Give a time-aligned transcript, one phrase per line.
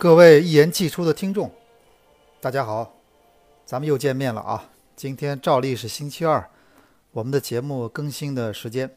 [0.00, 1.50] 各位一言既出的听众，
[2.40, 2.94] 大家好，
[3.66, 4.70] 咱们又见面了啊！
[4.94, 6.48] 今天照例是星期二，
[7.10, 8.94] 我们的节目更新的时间。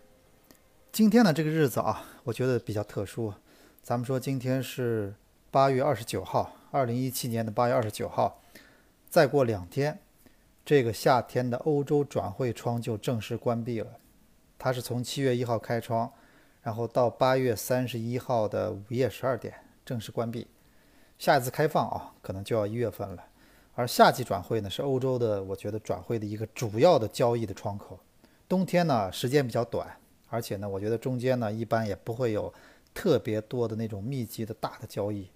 [0.92, 3.34] 今天呢这个日子啊，我觉得比较特殊。
[3.82, 5.16] 咱们说今天是
[5.50, 8.40] 八月二十九号，二零一七年的八月二十九号。
[9.10, 9.98] 再过两天，
[10.64, 13.88] 这个夏天的欧洲转会窗就正式关闭了。
[14.60, 16.12] 它是从七月一号开窗，
[16.62, 20.46] 然后到八月三十一号的午夜十二点正式关闭。
[21.22, 23.24] 下一次开放啊，可能就要一月份了。
[23.76, 28.00] 而夏季转会呢，是欧洲的，我觉得转会的一个主要的交易的窗口。
[28.50, 29.88] 冬天呢，时间比较短，
[30.30, 32.52] 而且呢，我觉得中间呢，一般也不会有
[32.92, 35.30] 特别多的那种密集的大的交易。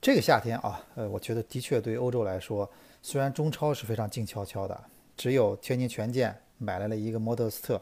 [0.00, 2.66] 这个夏天啊，呃，我觉得的确对欧洲来说，
[3.02, 7.78] 虽然中超是非常静悄悄的，只有天津权健买来了一个莫德斯特，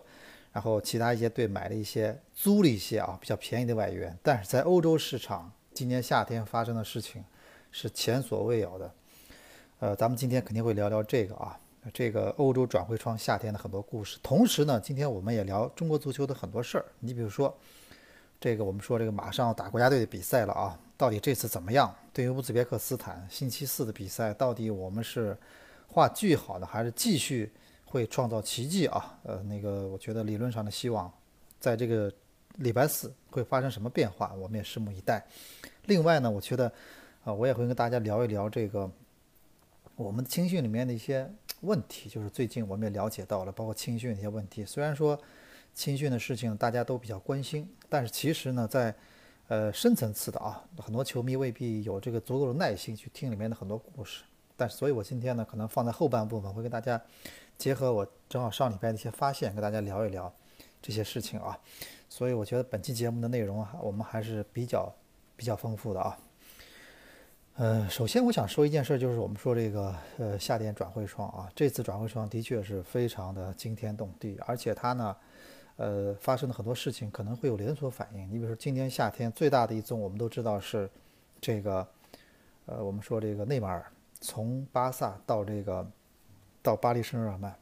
[0.51, 5.53] 然后其他一些队买了一些租了一些啊比较便宜的外援，但是在欧洲市场。
[5.81, 7.25] 今年夏天发生的事情
[7.71, 8.95] 是前所未有的，
[9.79, 11.59] 呃，咱们今天肯定会聊聊这个啊，
[11.91, 14.19] 这个欧洲转会窗夏天的很多故事。
[14.23, 16.85] 同时呢，今天我们也聊中国足球的很多事儿。
[16.99, 17.57] 你比如说，
[18.39, 21.91] 这个我们说这个马上要打国家队的比赛了啊，到底这次怎么样？
[22.13, 25.35] 对于乌兹别克斯坦星期四的比赛，到底我们是
[25.89, 27.51] 画句号的，还是继续
[27.87, 29.19] 会创造奇迹啊？
[29.23, 31.11] 呃，那个我觉得理论上的希望，
[31.59, 32.13] 在这个。
[32.57, 34.35] 礼拜四会发生什么变化？
[34.35, 35.25] 我们也拭目以待。
[35.87, 36.71] 另外呢，我觉得，
[37.25, 38.91] 啊，我也会跟大家聊一聊这个
[39.97, 41.31] 我们青训里面的一些
[41.63, 42.09] 问题。
[42.09, 44.65] 就是最近我们也了解到了，包括青训的一些问题。
[44.65, 45.19] 虽然说
[45.75, 48.95] 青训的事情大家都比较关心，但是其实呢，在
[49.49, 54.25] 呃深层次的啊，很多球迷未必有这个足够的耐心去听里面的很多故事。
[54.57, 57.01] 但是，所以我今天呢，可能放在后半部分会跟大家
[57.57, 60.31] 结合我正好上礼拜的一些发现，跟大家聊一聊
[60.83, 61.59] 这些事情啊。
[62.11, 64.93] 所以我觉得本期节目的内容啊，我们还是比较
[65.37, 66.19] 比较丰富的啊。
[67.55, 75.17] 呃，首先我想说一件事，就是我们说这个呃夏天转会窗啊，这次转会窗的确是非常的惊天动地，而且它呢，
[75.77, 78.29] 呃发生的很多事情可能会有连锁反应。
[78.29, 80.91] 你比如说今年夏天最大的一宗，我们都知道是
[81.41, 81.87] 这个
[82.67, 83.87] 呃我们说这个内马尔
[84.21, 85.89] 从巴萨到这个
[86.61, 87.55] 到巴黎圣日耳曼。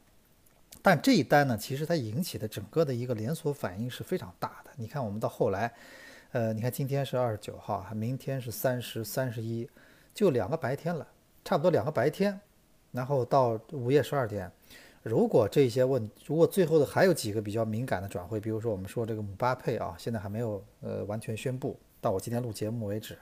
[0.81, 4.71] 但这一单呢，其实它引起的整个的一个连锁反应是非常大的。
[4.77, 5.73] 你看，我们到后来，
[6.31, 9.69] 呃，你看今天是二十九号，明天是三十、三十一，
[10.13, 11.05] 就两个白天了，
[11.43, 12.39] 差不多两个白天。
[12.91, 14.49] 然后到午夜十二点，
[15.03, 23.17] 如果这些问，如果最后的还有几个比较敏感的转会，比如说我们说这个姆巴佩啊，现在还没有呃完全宣布，到我今天录节目为止。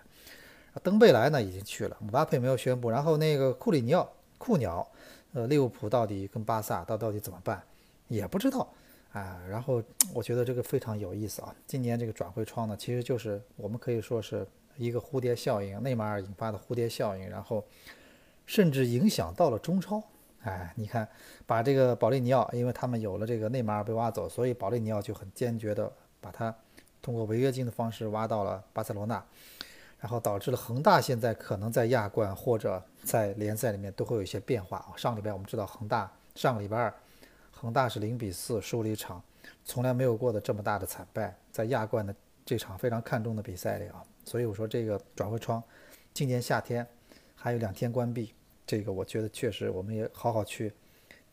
[0.83, 2.91] 登贝莱呢已经去了，姆巴佩没有宣布。
[2.91, 4.07] 然后那个库里尼奥、
[4.37, 4.87] 库鸟。
[5.37, 7.61] 呃，利物浦到底跟巴萨到到底怎么办，
[8.07, 8.67] 也不知道
[9.11, 9.39] 啊。
[9.47, 11.55] 然后我觉得这个非常有意思啊。
[11.67, 17.63] 今年这个转会窗呢，其实就是我们可以说是一个蝴蝶效应，内马尔引发的蝴蝶效应，然后
[18.47, 20.01] 甚至影响到了中超。
[20.41, 21.07] 哎，你看，
[21.45, 26.55] 把这个保利尼奥，因为他们有了这个内马尔被挖走，所以保利尼奥就很坚决的把他
[26.99, 29.23] 通过违约金的方式挖到了巴塞罗那。
[29.99, 34.93] 然后导致了恒大现在可能在亚冠或者在联赛里面都会有一些变化啊。
[34.95, 36.93] 上礼拜我们知道恒大上个礼拜二，
[37.51, 39.19] 恒大是零比四输了一场
[39.65, 42.13] 从来没有过的这么大的惨败，在亚冠的
[42.45, 44.03] 这场非常看重的比赛里啊。
[44.23, 45.63] 所以我说这个转会窗
[46.13, 46.85] 今年夏天
[47.33, 48.33] 还有两天关闭，
[48.67, 50.71] 这个我觉得确实我们也好好去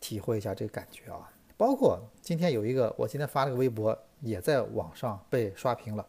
[0.01, 1.31] 体会一下这个感觉啊。
[1.57, 6.07] 包括今天有一个我今天发了个微博也在网上被刷屏了，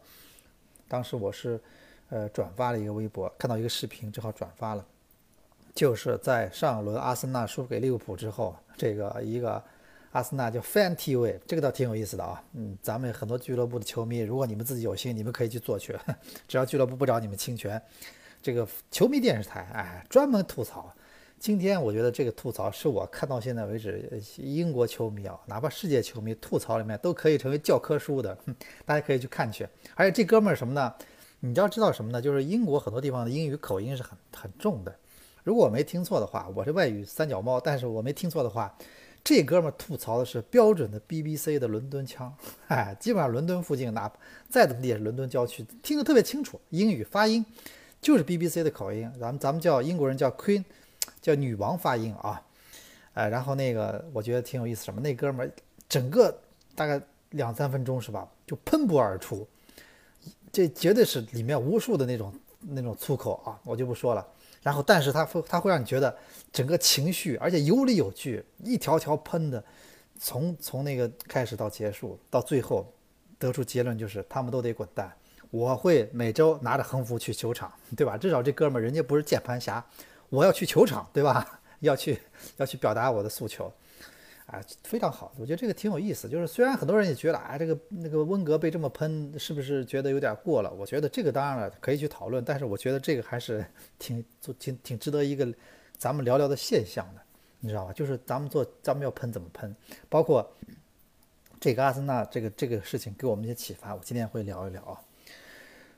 [0.88, 1.60] 当时我是。
[2.08, 4.86] 呃，转发了一个微博，看到一个视频，正好转发了，
[5.74, 9.62] 就是在上轮阿森纳输给利物浦之后，这个一个
[10.12, 12.42] 阿森纳叫 Fan TV，这个倒挺有意思的啊。
[12.54, 15.98] 嗯，咱们很多俱乐部的球迷，如果你们自己有心，你们可以去做去，
[16.46, 17.80] 只要俱乐部不找你们侵权。
[18.40, 20.94] 这个球迷电视台，哎，专门吐槽。
[21.38, 28.38] 今天我觉得这个吐槽是我看到现在为止英国球迷啊，哪怕世界球迷吐槽里面都可以成为教科书的，
[28.86, 29.68] 大家可以去看去。
[29.94, 30.94] 而且这哥们儿什么呢？
[31.40, 32.20] 你要知道什么呢？
[32.20, 34.94] 就是英国很多地方的英语口音是很很重的。
[35.44, 38.76] 如果我没听错的话，我是外语三脚猫，但是我没听错的话，
[39.22, 42.34] 这哥们吐槽的是标准的 BBC 的伦敦腔，
[42.68, 44.10] 哎，基本上伦敦附近哪
[44.48, 46.60] 再怎么地也是伦敦郊区，听得特别清楚。
[46.70, 47.44] 英语发音
[48.00, 50.64] 就是 BBC 的口音，咱们咱们叫英国人叫 Queen，
[51.22, 52.42] 叫女王发音啊，
[53.14, 55.52] 哎，然后那个我觉得挺有意思，什么那哥们
[55.88, 56.36] 整个
[56.74, 57.00] 大概
[57.30, 59.46] 两三分钟是吧，就喷薄而出。
[60.56, 64.26] 这绝对是里面无数的那种那种粗口啊，我就不说了。
[64.62, 66.16] 然后，但是他会他会让你觉得
[66.50, 69.62] 整个情绪，而且有理有据，一条条喷的，
[70.18, 72.90] 从从那个开始到结束，到最后
[73.38, 75.12] 得出结论就是他们都得滚蛋。
[75.50, 78.16] 我会每周拿着横幅去球场，对吧？
[78.16, 79.84] 至少这哥们儿人家不是键盘侠，
[80.30, 81.60] 我要去球场，对吧？
[81.80, 82.18] 要去
[82.56, 83.70] 要去表达我的诉求。
[84.46, 86.28] 啊，非常好，我觉得这个挺有意思。
[86.28, 90.72] 就是虽然很多人也觉得啊，这个那个温格被这么喷，是不是觉得有点过了？
[90.72, 92.44] 我觉得这个当然了，可以去讨论。
[92.44, 93.66] 但是我觉得这个还是
[93.98, 94.24] 挺
[94.56, 95.52] 挺挺值得一个
[95.98, 97.20] 咱们聊聊的现象的，
[97.58, 97.92] 你知道吧？
[97.92, 99.74] 就是咱们做咱们要喷怎么喷，
[100.08, 100.48] 包括
[101.58, 105.00] 这个阿森纳这个这个事情给我们一些启发，我今天会聊一聊啊。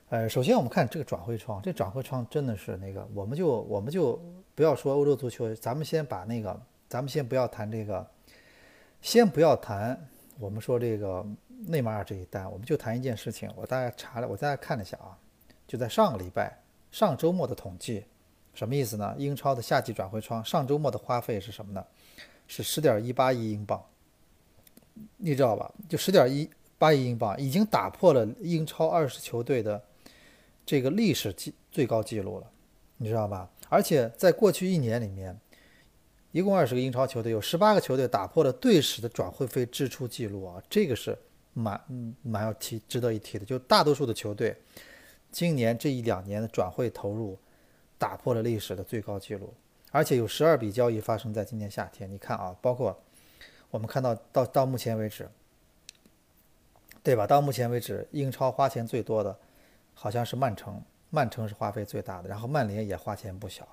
[0.09, 4.19] 呃，首先我们看这个转会窗，这转会窗真的是那个，我们就我们就
[4.55, 8.03] 不要说欧洲足球，咱们先把那个，咱们先不要谈这个。
[9.01, 11.25] 先不要谈，我们说这个
[11.67, 13.49] 内马尔这一单，我们就谈一件事情。
[13.55, 15.17] 我大概查了，我大概看了一下啊，
[15.65, 16.61] 就在上个礼拜、
[16.91, 18.03] 上周末的统计，
[18.53, 19.15] 什么意思呢？
[19.17, 21.83] 英超的夏季转会窗上周末的花费是什么呢？
[22.47, 23.83] 是十点一八亿英镑，
[25.17, 25.73] 你知道吧？
[25.87, 29.81] 就十点一八亿英镑，已经打破了英超二十球队的
[30.65, 32.47] 这个历史记最高纪录了，
[32.97, 33.49] 你知道吧？
[33.69, 35.39] 而且在过去一年里面。
[36.31, 41.17] 一共二十个英超球队，有十八个球队打破了队史的转会费支出记录啊，这个是
[41.53, 41.81] 蛮
[42.21, 43.45] 蛮要提、值得一提的。
[43.45, 44.55] 就大多数的球队，
[45.31, 47.37] 今年这一两年的转会投入
[47.97, 49.51] 打破了历史的最高纪录，
[49.91, 52.09] 而且有十二笔交易发生在今年夏天。
[52.11, 52.95] 你看啊，包括
[53.71, 55.27] 我们看到到到目前为止，
[57.01, 57.25] 对吧？
[57.25, 59.35] 到目前为止，英超花钱最多的
[59.95, 60.79] 好像是曼城，
[61.09, 63.67] 曼城是花费最大的，然后曼联也花钱不小。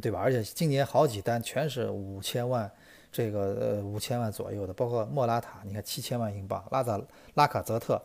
[0.00, 0.18] 对吧？
[0.18, 2.70] 而且今年好几单全是五千万，
[3.12, 6.98] 这个呃五千万左右的，包括莫拉塔，你看七千万英镑，拉扎
[7.34, 8.00] 拉卡泽特，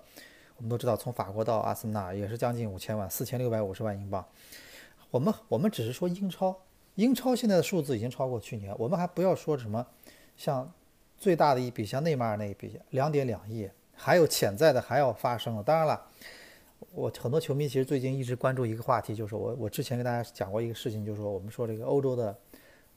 [0.57, 4.25] 我们都知道从法国到阿森纳也是将近五千万，四千六百五十万英镑。
[5.10, 6.54] 我们我们只是说英超，
[6.95, 9.88] 英超现在的数字已经超过去年，我们还不要说什么
[10.36, 10.69] 像
[11.18, 15.63] 最大的一笔像内马尔那一笔两点两亿，还有潜在的还要发生了。
[15.63, 16.06] 当然了。
[16.91, 22.35] 我很多球迷其实最近一直关注一个话题，就是我我之前跟大家讲过一个事情，就是说我们说这个欧洲的，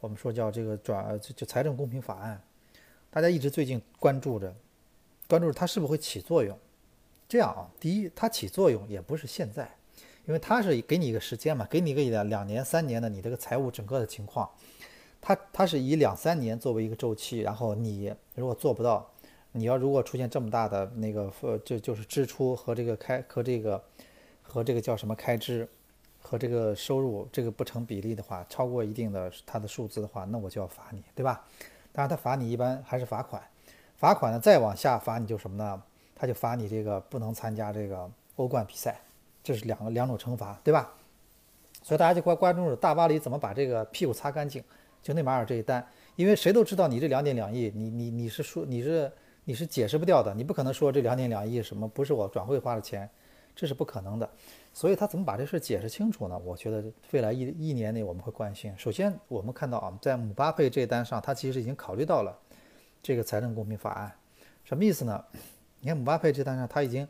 [0.00, 2.42] 我们说叫这个转就就财政公平法案，
[3.10, 4.54] 大家一直最近关注着，
[5.28, 6.56] 关注它是不是会起作用。
[7.28, 9.76] 这样啊，第一，它起作用也不是现在，
[10.26, 14.50] 因为它是给你一个时间嘛，给你个两两年三年的你这个财务整个的情况，
[15.20, 19.10] 它它是以两三年作为一个周期，然后你如果做不到。
[19.52, 23.82] 你要如果出现这么大的那个呃，就就是支出和这个开和这个
[24.42, 25.68] 和这个叫什么开支
[26.22, 31.44] 和这个收入这个不成比例的话，超过一定的它的数字的话，那我就要罚你，对吧？
[31.92, 33.42] 当然，他罚你一般还是罚款，
[33.96, 35.82] 罚款呢再往下罚你就什么呢？
[36.14, 39.00] 他就罚你这个不能参加这个欧冠比赛，
[39.42, 40.92] 这是两个两种惩罚，对吧？
[41.82, 44.62] 所以大家就关关注大巴黎怎么把这个屁股擦干净，
[45.02, 49.10] 就内马尔这一单，因为谁都知道你这两点两亿，你你你是说你是。
[49.44, 53.08] 你是解释不掉的，你不可能说这两点两亿什么不是我转会花的钱，
[53.56, 54.28] 这是不可能的。
[54.72, 56.38] 所以他怎么把这事解释清楚呢？
[56.44, 58.72] 我觉得未来一一年内我们会关心。
[58.76, 62.38] 首先，我们看到啊，在姆巴佩这单上，他其实已经考虑到了
[63.02, 64.12] 这个财政公平法案，
[64.62, 65.24] 什么意思呢？
[65.80, 67.08] 你看姆巴佩这单上，他已经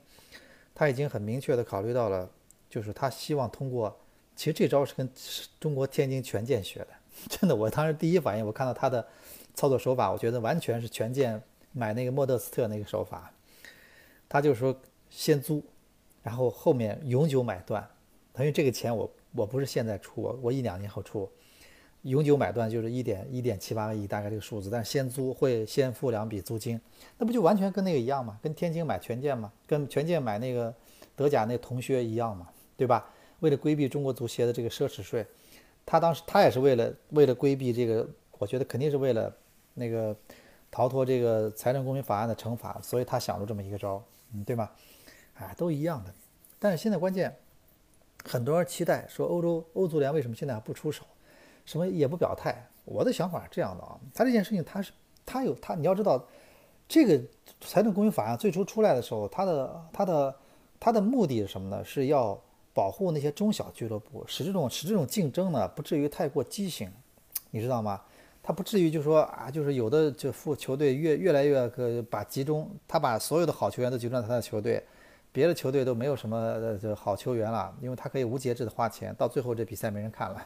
[0.75, 2.31] 他已经很明确的考虑到了，
[2.71, 3.95] 就是他希望通过，
[4.35, 5.07] 其实这招是跟
[5.59, 6.89] 中国天津权健学的，
[7.29, 9.07] 真的，我当时第一反应我看到他的
[9.53, 11.43] 操作手法，我觉得完全是权健。
[11.73, 13.33] 买那个莫德斯特那个手法，
[14.29, 14.75] 他就说
[15.09, 15.63] 先租，
[16.23, 17.89] 然后后面永久买断，
[18.33, 21.31] 等于这个钱我我不是现在出，我一两年后出，
[22.03, 26.81] 永久买断就是一点一点七八个亿大概这个数字，但是先租会先付两笔租金，
[27.19, 28.39] 那不就完全跟那个一样吗？
[28.43, 29.53] 跟天津买权健吗？
[29.67, 30.75] 跟权健买那个
[31.15, 32.49] 德甲那同学一样吗？
[32.77, 33.09] 对吧？
[33.41, 35.25] 为了规避中国足协的这个奢侈税，
[35.87, 38.09] 他当时他也是为了为了规避这个，
[38.39, 39.35] 我觉得肯定是为了
[39.75, 40.17] 那个。
[40.71, 44.71] 逃脱这个财政公平法案的惩罚，所以他想出这么一个招，嗯，对吗？
[45.35, 46.15] 哎，都一样的。
[46.59, 47.35] 但是现在关键，
[48.25, 51.05] 很多人期待说欧洲欧足联为什么现在还不出手，
[51.65, 52.69] 什么也不表态。
[52.85, 54.93] 我的想法是这样的啊，他这件事情他是
[55.25, 56.25] 他有他，你要知道，
[56.89, 57.21] 这个
[57.61, 60.37] 财政公平法案最初出来的时候，他的他的
[60.79, 61.85] 他的目的是什么呢？
[61.85, 62.39] 是要
[62.73, 66.91] 保护那些中小俱乐部，使这种使这种竞争呢不至于太过畸形，
[67.51, 68.03] 你知道吗？
[68.51, 74.85] 他不至于就说啊，就是有的就副球队越越来越个把集中，他把所有的好球员都集中在他的球队，
[75.31, 80.45] 别的球队都没有什么这好球员了，因为他可以无节制的花钱，到最后这比赛没人看了，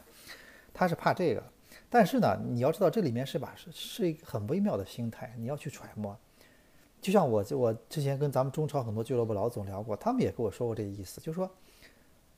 [0.75, 1.42] 他是怕这个。
[1.88, 6.14] 但是呢，你要知道这里面是把是是一个很微妙的心态，你要去揣摩。
[7.00, 11.50] 就像我我之前跟咱们中超很多俱乐部老总聊过，他们也跟我说过这个意思，就是说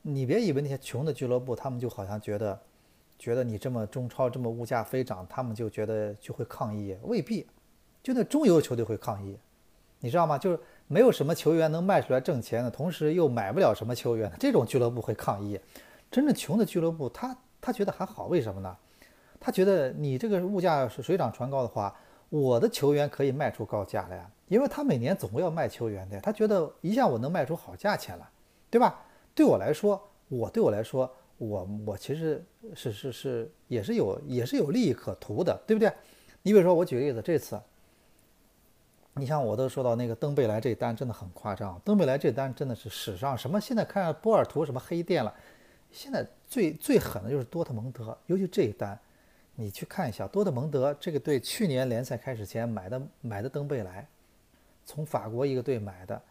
[0.01, 2.57] 你别以为那些穷的俱乐部，他们就好像觉得。
[3.17, 7.47] 觉得你这么中超这么物价飞涨，他们就觉得就会抗议，未必，
[8.03, 9.37] 就那中游球队会抗议，
[9.99, 10.37] 你知道吗？
[10.37, 15.59] 就是没有什么球员能卖出来挣钱的，同时又买不了什么球员的这种俱乐部会抗议。
[16.09, 18.77] 真正穷的俱乐部，他他觉得还好，为什么呢？
[19.39, 21.93] 他觉得你这个物价水涨船高的话，
[22.29, 28.29] 我的球员可以卖出高价来，因为他每年总会要卖球员的，他觉得一下我能卖出好价钱了，
[28.69, 29.03] 对吧？
[29.35, 32.43] 对我来说，我对我来说，我我其实
[32.75, 35.91] 是是是也是有也是有利益可图的，对不对？
[36.41, 37.59] 你比如说，我举个例子，这次。
[39.19, 43.59] 你像我都说到那个登贝莱这单真的很夸张，登贝莱这单真的是史上什么？
[43.59, 45.33] 现在看波尔图什么黑店了，
[45.91, 48.99] 现在最最狠的就是多特蒙德，尤其这一单，
[49.55, 54.07] 你去看一下多特蒙德这个队去年联赛开始前买的买的登贝莱，
[54.85, 56.21] 从法国一个队买的，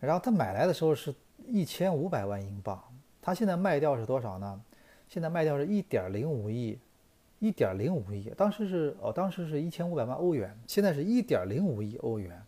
[0.00, 1.14] 然后他买来的时候是
[1.46, 2.82] 一千五百万英镑，
[3.22, 4.60] 他现在卖掉是多少呢？
[5.08, 6.78] 现在卖掉是一点零五亿。
[7.38, 12.40] 一点零五亿，当时是哦，当时是一千五百万欧元，现在是一点零五亿欧元。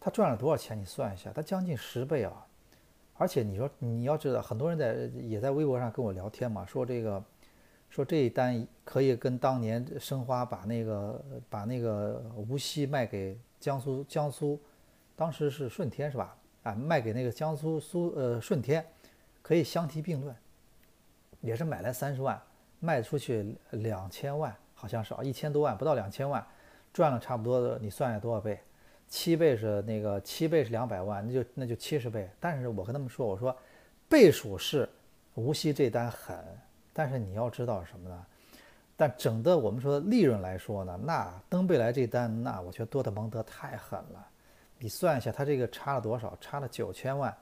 [0.00, 0.76] 他赚了多少钱？
[0.76, 2.44] 你算一下，他将近十倍啊！
[3.14, 7.22] 而且你说你要知道，很多人在也在微博上跟我聊天嘛，说这个，
[7.88, 14.58] 说这一单可以跟当年申花把那个把那个无锡卖给江苏江苏，
[15.14, 16.36] 当时是顺天是吧？
[16.64, 18.84] 啊，卖给那个江苏苏呃顺天，
[19.48, 20.36] 可以相提并论，
[21.40, 22.38] 也是买来三十万。
[22.80, 26.46] 卖出去两千万，好像是啊，一千多万不到两千万，
[26.92, 28.60] 赚了差不多的，你算下多少倍？
[29.08, 32.28] 七倍是那个七倍是两百万，那就那就七十倍。
[32.38, 33.56] 但是我跟他们说，我说
[34.06, 34.86] 倍数是
[35.34, 36.36] 无锡这单狠，
[36.92, 38.26] 但是你要知道什么呢？
[38.98, 44.28] 但整的我们说利润来说呢，那登贝莱这单，那我觉得多特蒙德太狠了。
[44.78, 46.36] 你算一下，他这个差了多少？
[46.38, 47.34] 差了九千万。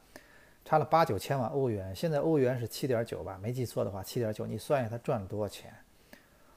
[0.66, 3.38] 差了八九千万欧元，现在欧元是七点九吧？
[3.40, 4.44] 没记错的话，七点九。
[4.44, 5.72] 你算一下，他赚了多少钱？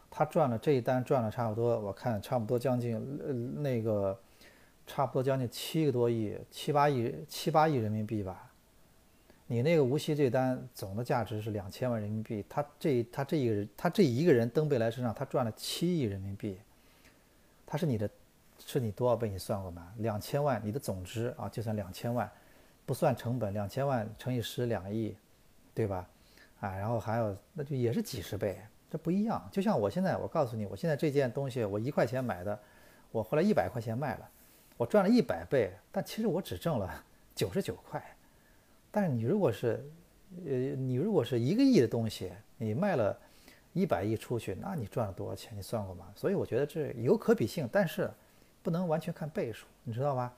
[0.10, 4.20] 他赚了这一单赚了差不多，我看差不多将近呃那个，
[4.88, 8.52] 差不多将近七个多亿，七八亿七八亿人民币吧。
[9.46, 16.60] 你那个无锡这单总的价值是两千万人民币，他这他这一个人他这一个人登贝莱身上他赚了七亿人民币，
[17.64, 18.10] 他是你的，
[18.58, 19.30] 是你多少倍？
[19.30, 19.94] 你算过吗？
[19.98, 22.28] 两千万，你的总值啊，就算两千万。
[22.90, 25.16] 不算成本，两千万乘以十，两亿，
[25.76, 26.10] 对吧？
[26.60, 29.48] 啊，然后还有，那就也是几十倍，这不一样。
[29.52, 32.60] 就像我现在，我告诉你，我现在这件东西，我一块钱买的，
[33.12, 34.28] 我后来一百块钱卖了，
[34.76, 37.06] 我赚了一百倍，但其实我只挣了
[37.36, 38.04] 九十九块。
[38.90, 39.88] 但是你如果是，
[40.48, 43.16] 呃，你如果是一个亿的东西，你卖了
[43.74, 45.56] 一百亿出去，那你赚了多少钱？
[45.56, 46.08] 你算过吗？
[46.16, 48.10] 所以我觉得这有可比性，但是
[48.64, 50.34] 不能完全看倍数，你知道吧？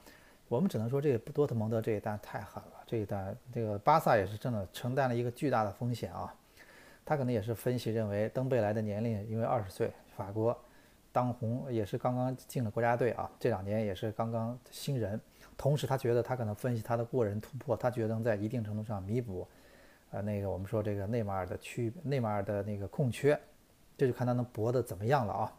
[0.52, 6.36] 我们只能说这个多特蒙德这一单太狠了，这一单这个巴萨也是真的承担了一个巨大的风险啊。
[7.06, 10.56] 他可能也是分析认为登贝莱的年龄因为二十岁，法国
[11.10, 15.18] 当红也是刚刚进了国家队啊，这两年也是刚刚新人。
[15.58, 19.48] 同时他觉得他可能分析他的过人突破，他觉得能在一定程度上弥补，
[20.10, 23.40] 呃那个我们说这个内马尔的区内马尔的那个空缺，
[23.98, 25.54] 这就看他能搏得怎么样了啊。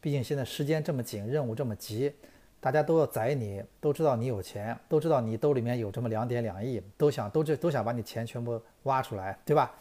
[0.00, 2.14] 毕竟现在时间这么紧，任务这么急。
[2.60, 9.72] 大家都要宰你，都知道你有钱，都知道你兜里面有这么两点两亿，都想都这都想把你钱全部挖出来，对吧？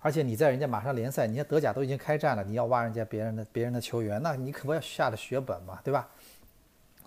[0.00, 6.08] 而且你在人家马上联赛，你看德甲都已经开战了，你要挖人家别人的别人的球员，那你可不要下了血本嘛，对吧？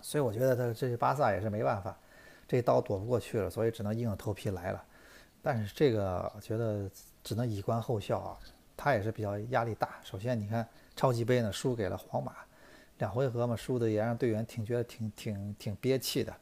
[0.00, 1.96] 所以我觉得他这是巴萨也是没办法，
[2.48, 4.82] 这刀躲不过去了，所以只能硬着头皮来了。
[5.42, 6.90] 但是这个觉得
[7.22, 8.38] 只能以观后效啊，
[8.76, 10.00] 他也是比较压力大。
[10.02, 10.66] 首先你看
[10.96, 12.32] 超级杯呢输给了皇马。
[12.98, 16.34] 两回合嘛，输的也让队员挺觉得挺挺挺憋气的。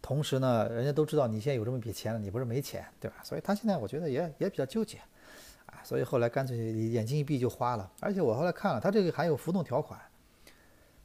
[0.00, 3.16] 同时呢，人家都知道你现在有这么一笔钱了，你不是没钱，对吧？
[3.24, 4.98] 所以他现在我觉得也也比较纠结，
[5.66, 7.90] 啊，所以后来干脆眼睛一闭就花了。
[8.00, 10.00] 而且我后来看了，他这个还有浮动条款。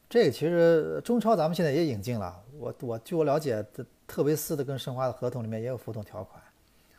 [0.07, 3.65] 这个其实中超咱们现在也引进了，我我据我了解，
[4.05, 6.41] 特维斯的跟申花的合同里面也有浮动条款，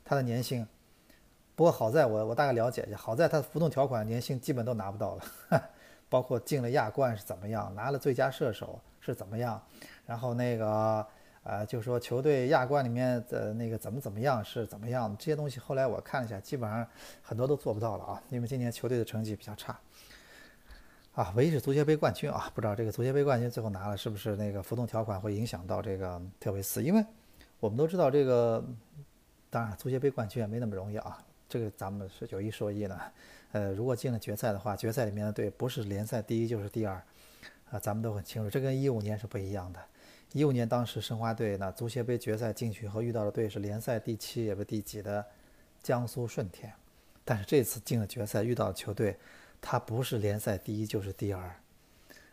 [0.05, 0.67] 他的年薪。
[1.55, 5.71] 不过好在我我大概了解一下，好在他浮动条款年薪基本都拿不到了。
[6.15, 9.61] 包括进了亚冠是怎么样，拿了最佳射手是怎么样，
[10.07, 11.05] 然后那个
[11.43, 16.87] 呃，就说球队亚冠里面的那个怎么怎么样是怎么样，这些东西后来我看了一下，基本上
[17.21, 19.77] 很多都做不到了啊，因为今年球队的成绩比较差。
[21.15, 27.05] 啊，唯一是足协杯冠军啊，不知道这个足协杯冠军最后拿了是不是那个浮动条款会影响到这个特维斯，因为
[27.59, 28.65] 我们都知道这个，
[29.51, 33.01] 当然足协杯冠军也没那么容易啊，这个咱们是有一说一呢。
[33.53, 37.01] 呃，如果进了决赛的话，决赛里面的队不是联赛第一就是第二，
[37.71, 39.81] 啊，咱们都很清楚，这跟一五年是不一样的。
[40.33, 45.25] 一五年当时申花队呢，足协杯决赛进去以后遇到的队是联赛第七也不第几的
[45.81, 46.73] 江苏舜天，
[47.25, 49.17] 但是这次进了决赛遇到的球队，
[49.61, 51.55] 他不是联赛第一就是第二。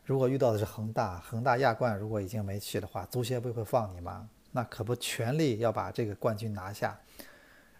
[0.03, 4.27] 如果遇到的是恒大，恒大亚冠如果已经没去的话，足协杯会放你吗？
[4.51, 6.99] 那可不全力要把这个冠军拿下。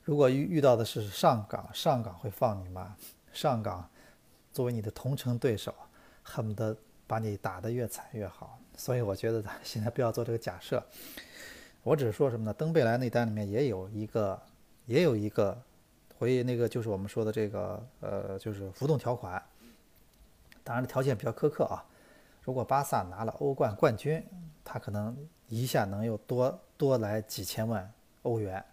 [0.04, 2.96] 如果遇遇到的是上港，上港会放你吗？
[3.32, 3.90] 上港
[4.52, 5.74] 作为你的同城对手，
[6.24, 8.60] 恨不得把你打得越惨越好。
[8.76, 10.84] 所以我觉得现在不要做这个假设。
[11.84, 12.54] 我只是说什么呢？
[12.54, 14.42] 登贝莱那单里面也有一个，
[14.86, 15.60] 也有一个，
[16.18, 19.42] 回那个就是我们说的这个，呃，就是浮动条款。
[20.64, 21.84] 当然条件比较苛刻啊。
[22.44, 24.24] 如果巴萨拿了欧冠冠军，
[24.64, 25.16] 他可能
[25.48, 27.92] 一下能又多多来几千万
[28.24, 28.64] 欧元。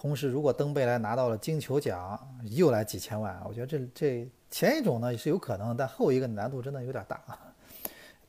[0.00, 3.38] 同时，如果登贝莱拿到了金球奖，又来几千万。
[3.46, 7.22] 我觉得这这前一种呢是有可能，但后一个难度真的有点大。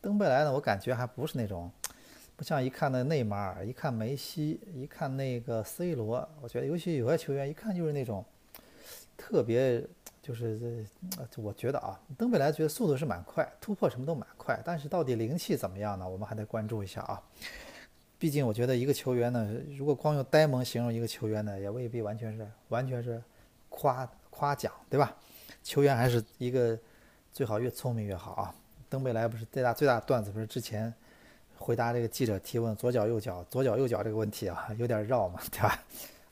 [0.01, 1.71] 登贝莱呢，我感觉还不是那种，
[2.35, 8.25] 不像一看那内马尔，一看梅西，一看那个 C 罗，我觉得尤其有些球员一看就是那种
[9.15, 9.81] 特别。
[10.21, 10.85] 就是
[11.31, 16.07] 这，我觉得啊，登贝莱觉得速度是蛮快，突破什么都蛮快，但是到底灵气怎么样呢？
[16.07, 17.19] 我们还得关注一下啊。
[18.21, 23.19] 毕竟我觉得一个球员呢，如果光用呆萌形容一个球员呢，也未必完全是完全是
[23.67, 25.17] 夸夸奖，对吧？
[25.63, 26.77] 球员还是一个
[27.33, 28.53] 最好越聪明越好啊。
[28.87, 30.93] 登贝莱不是最大最大段子，不是之前
[31.57, 35.83] 回答这个记者提问左脚右脚左脚右脚这个问题啊，有点绕嘛，对吧？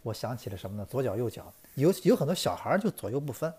[0.04, 0.86] 我想起了什么呢？
[0.88, 3.52] 左脚右脚有有很多小孩就左右不分。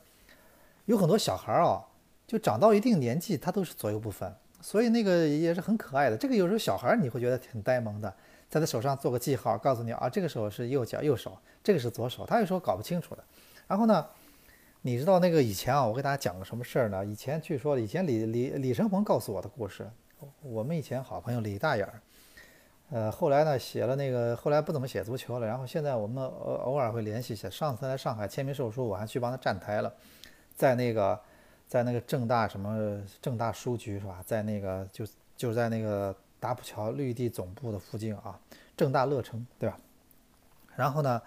[0.84, 1.84] 有很多小孩啊，
[2.28, 6.16] 就长到一定年纪，他都是左右不分，所以那个也是很可爱的。
[6.16, 8.12] 这个有时候小孩你会觉得挺呆萌的，
[8.48, 13.24] 在他手上做个记号，告诉你啊，这个手是右脚右手，这个是左手，他有时候搞不清楚的。
[13.66, 14.06] 然后呢，
[14.82, 17.04] 你知道那个以前啊，我给大家讲个什么事儿呢？
[17.04, 19.88] 以前据说以前李李李承鹏告诉我的故事，
[20.42, 22.02] 我们以前好朋友李大眼儿，
[22.90, 27.48] 呃，后来呢写了那个，后来不怎么写足球了，然后现在我们偶偶尔会联系一下。
[27.48, 29.92] 上次来上海签名售书，我还去帮他站台了。
[30.56, 31.18] 在那个，
[31.70, 34.20] 在那个正大什么正大书局是吧？
[34.26, 35.06] 在那个就
[35.37, 38.37] 就在那个达浦桥绿地总部的附近啊，
[38.76, 39.78] 正大乐城对吧？
[40.74, 41.22] 然后呢，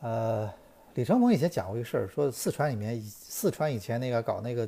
[0.00, 0.50] 呃，
[0.94, 4.66] 李承鹏以前讲过一个事儿，说四川里面四川以前那个搞那个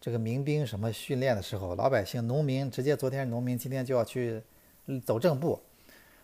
[0.00, 4.42] 这个民兵什么训练的时候，老百姓农民直接昨天农民今天就要去
[5.04, 5.60] 走正步，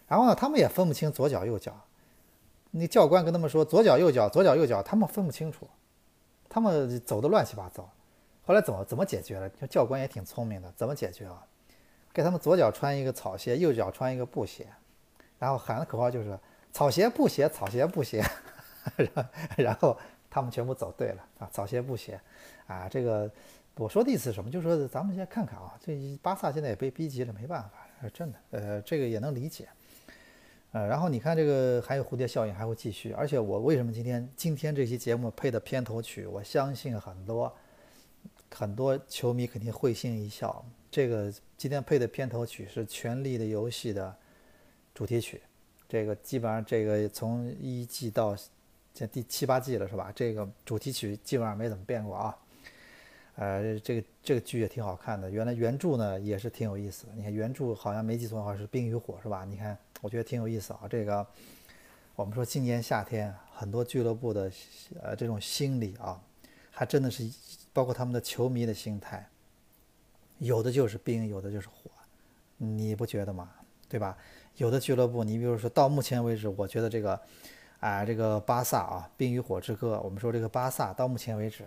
[0.09, 1.73] 然后呢，他们也分不清左脚右脚，
[2.73, 5.69] 那教官跟他们说左脚右脚左脚右脚，他们分不清楚。
[6.51, 7.89] 他们走的乱七八糟，
[8.49, 9.47] 后来怎么怎么解决了？
[9.69, 11.47] 教官也挺聪明的，怎么解决啊？
[12.15, 14.67] 给他们左脚穿一个草鞋，右脚穿一个布鞋，
[15.39, 16.39] 然后喊的口号就是
[16.73, 18.25] “草鞋布鞋，草鞋布鞋
[19.59, 19.95] ”，然后
[20.31, 21.51] 他们全部走对了啊！
[21.53, 22.19] 草鞋布鞋，
[22.67, 23.31] 啊，这个
[23.77, 24.51] 我说的意思是什么？
[24.51, 29.69] 就是说咱们先看看啊，这巴萨现在也被逼急了，没办法，真的，呃，这个也能理解。
[30.73, 37.55] 呃，然后你看这个还有蝴蝶效应还会继续，而且我为什么今天今天这期节目配的片头曲，我相信很多
[38.55, 40.65] 很多球迷肯定会心一笑。
[40.91, 44.17] 这个今天配的片头曲是《权力的游戏》的
[44.95, 45.41] 主题曲，
[45.89, 48.37] 这个基本上这个从一季到
[48.93, 50.13] 这第七八季了是吧？
[50.15, 52.39] 这个主题曲基本上没怎么变过啊。
[53.37, 57.13] 呃，这个这个剧也挺好看的，原来原著呢也是挺有意思的。
[57.15, 59.45] 你看原著好像没记错的话是《冰与火》是吧？
[59.45, 59.77] 你看。
[60.01, 61.27] 我觉得挺有意思啊，这个
[62.15, 64.49] 我们说今年夏天很多俱乐部的
[65.03, 66.23] 呃这种心理啊，
[66.71, 67.29] 还真的是
[67.73, 69.29] 包括他们的球迷的心态，
[70.39, 71.91] 有的就是冰，有的就是火，
[72.57, 73.51] 你不觉得吗？
[73.89, 74.17] 对吧？
[74.57, 77.21] 有的俱乐部，你比如说到目前为止，我觉得这个
[77.81, 81.67] 啊这个巴萨啊，冰与火之歌，我们说这个巴萨到目前为止，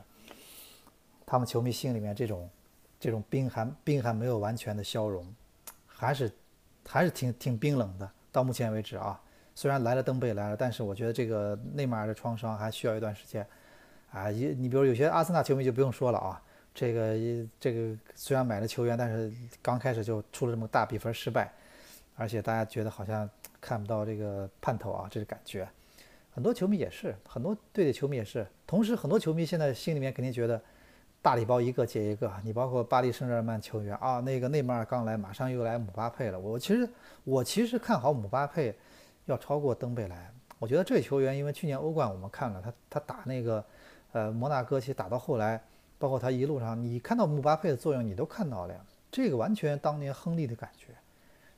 [1.26, 2.50] 他们球迷心里面这种
[3.00, 5.26] 这种冰还冰还没有完全的消融，
[5.88, 6.32] 还是
[6.86, 8.12] 还是挺挺冰冷的。
[8.32, 9.20] 到目前为止啊，
[9.56, 13.48] 虽然来了登贝来了，但是我觉得这个内马尔的创伤还需要一段时间
[14.12, 14.30] 啊。
[14.30, 16.42] 你你比如有些阿森纳球迷就不用说了啊，
[16.74, 21.52] 这个一这个虽然买了球员，但是刚开始就出了这么大比分失败，
[22.16, 25.68] 而且大家觉得好像看不到这个盼头啊，这个感觉。
[26.34, 30.62] 很多球迷也是，很多队的球迷也是，同时很多球迷现在心里面肯定觉得。
[31.24, 36.40] 大礼包一个接一个，你包括巴黎圣日耳曼球员啊，那个内马尔刚来，马上又来姆巴佩了。
[36.40, 36.90] 我其实
[37.24, 38.76] 我其实看好姆巴佩
[39.26, 40.34] 要超过登贝莱。
[40.58, 43.64] 我觉得这球员，因为去年欧冠我们看了他，他打那个
[44.12, 45.62] 呃摩纳哥，其实打到后来，
[45.98, 48.80] 包括他一路上，你看到姆巴佩的作用，你都看到了呀。
[49.12, 50.88] 这个完全当年亨利的感觉，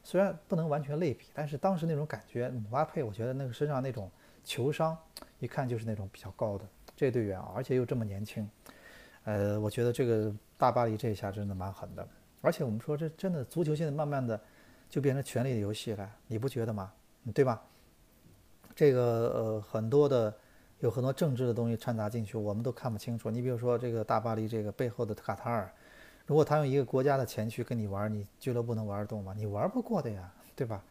[0.03, 4.09] 虽然不能完全类比，但是当时那种感觉，姆巴佩，我觉得那个身上那种
[4.43, 4.97] 球商，
[5.39, 8.49] 一看就是那种比较高的这队员啊，而且又这么年轻。
[9.25, 12.07] 呃，我觉得这个大巴黎这一下真的蛮狠的，
[12.41, 14.39] 而且我们说这真的足球现在慢慢的
[14.89, 16.91] 就变成权力的游戏了，你不觉得吗？
[17.33, 17.61] 对吧？
[18.75, 20.35] 这个呃很多的
[20.83, 23.31] 有很多政治的东西掺杂进去，我们都看不清楚。
[23.31, 25.71] 你比如说这个大巴黎这个背后的卡塔尔，
[26.25, 29.33] 如果他用一个国家的钱去跟你玩，你俱乐部能玩得动吗？
[29.33, 30.83] 你玩不过的呀，对吧？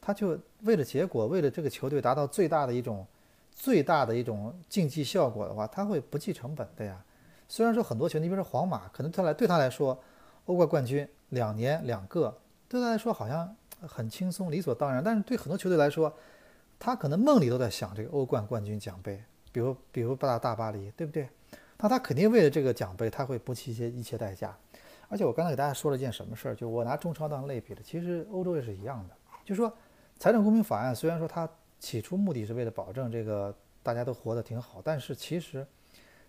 [0.00, 3.04] 他就为了结果，为了这个球队达到最大的一种
[3.50, 7.04] 最大的一种竞技效果的话，他会不计成本的呀。
[7.48, 9.98] 虽然说很多球，你比如说皇马，可能他来对他来说，
[10.46, 12.32] 欧冠冠军两年两个，
[12.68, 16.14] 对他来说好像很轻松理所当然，但是对很多球队来说，
[16.84, 21.28] 他可能梦里都在想这个欧冠冠军奖杯，比如比如大大巴黎，对不对？
[21.78, 24.52] 那他肯定为了这个奖杯，他会不惜一些一切代价。
[25.08, 29.14] 而且我刚才给大家说了一件什么事儿，就我拿中超当类比的，其实欧洲也是一样的。
[29.44, 29.72] 就说
[30.18, 35.64] 财政公平法案虽然说它起初目的是为了保证这个大家都活得挺好，但是其实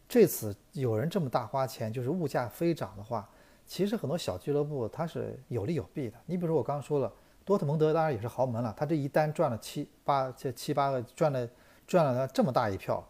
[0.08, 3.28] 这次有人这么大花钱，就是物价飞涨的话，
[3.66, 6.18] 其实很多小俱乐部它是有利有弊的。
[6.28, 7.12] 你比如说我刚刚说了，
[7.46, 11.50] 多特蒙德当然也是豪门了，他这一单赚了七八这七八个赚了
[11.86, 13.06] 赚了这么大一票，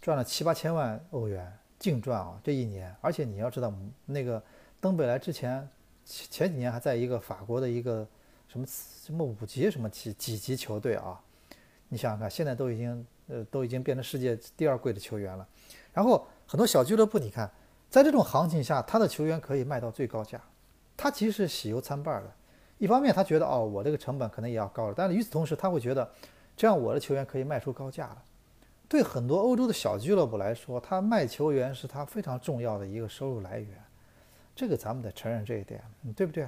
[0.00, 3.72] 赚了七八千万欧元净赚啊这一年，而且你要知道
[4.06, 4.42] 那个。
[4.80, 5.66] 登贝莱之前
[6.04, 8.06] 前前几年还在一个法国的一个
[8.46, 11.18] 什么什么五级什么几几级球队啊？
[11.88, 15.48] 你想想看，现在都已经呃都已经变成世界第二贵的球员了。
[15.94, 17.50] 然后很多小俱乐部，你看
[17.88, 20.38] 在这种行情下，他的球员可以卖到最高价，
[20.98, 22.30] 他其实是喜忧参半的。
[22.78, 26.10] 一方面他觉得哦，我这个成本可能也要高了，但是与此同时他会觉得
[26.56, 28.22] 这样我的球员可以卖出高价了。
[28.86, 33.68] 对很多欧洲的小俱乐部来说，他卖球员是他非常重要的一个收入来源。
[34.54, 35.82] 这个咱们得承认这一点，
[36.14, 36.46] 对不对？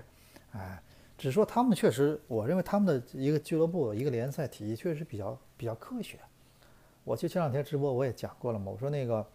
[0.53, 0.81] 哎，
[1.17, 6.19] 只是说他们确实，我认为他们的一个俱乐部、一个联赛体系确实比较比较科学。
[7.03, 9.27] 我就前两天直播我也讲过了嘛，我说那个，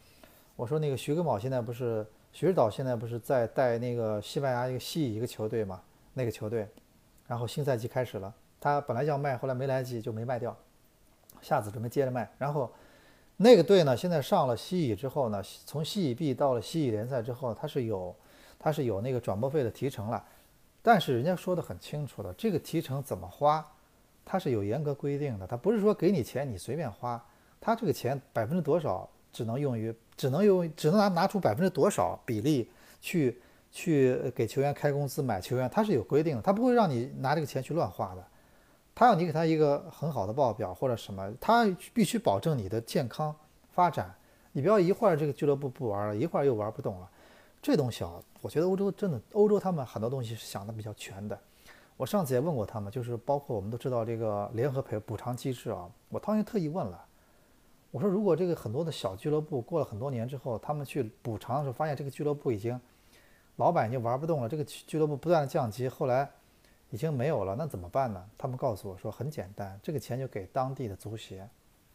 [0.55, 5.81] 我说那个徐根宝现在不是徐指导现在不是在带那个西班牙一个西乙一个球队嘛？
[6.13, 6.67] 那个球队，
[7.27, 10.55] 然后新赛季开始了，他本来要卖，后来没来得及就没卖掉，
[11.41, 12.29] 下次准备接着卖。
[12.37, 12.71] 然后
[13.37, 18.15] 那个队呢，现在上了西乙之后呢，从西乙 B 到了西乙联赛之后，他是有。
[18.63, 20.23] 他是有那个转播费的提成了，
[20.83, 23.65] 但是人家说的很清楚的，这个提成怎么花，
[24.23, 25.47] 他是有严格规定的。
[25.47, 27.19] 他不是说给你钱你随便花，
[27.59, 32.69] 他这个钱百分之多少只能用于，只能用，只能拿拿出百分之多少比例
[33.01, 38.23] 去去给球员开工资买球员，他是有规定的，他不会让你拿这个钱去乱花的。
[38.93, 43.33] 他要你给他一个很好的报表或者什么，他必须保证你的健康
[43.71, 44.13] 发展。
[44.51, 47.09] 你不要一会儿这个俱乐部不玩了，一会儿又玩不动了。
[47.61, 51.39] 这东西啊，我觉得欧洲真的，欧洲他们很多东西是想的比较全的。
[51.95, 57.05] 我上次也问过他们，就是包括我们都知道这个联合赔补偿机制啊，我当年特意问了，
[57.91, 62.77] 我说如果这个很多的小俱乐部过了很多年之后，他们去补偿的时候，发现这个俱乐部已经
[63.61, 66.27] 老板已经玩不动了，这个俱乐部不断的降级，后来
[66.89, 68.25] 已经没有了，那怎么办呢？
[68.35, 71.47] 他们告诉我说很简单，这个钱就给当地的足协，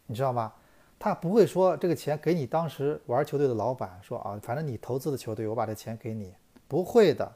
[0.06, 0.52] 你知道吗？
[0.96, 6.32] 他不会说这个钱给你当时玩球队的老板说啊，反正你投资的球队，我把这钱给你，
[6.68, 7.30] 不会的。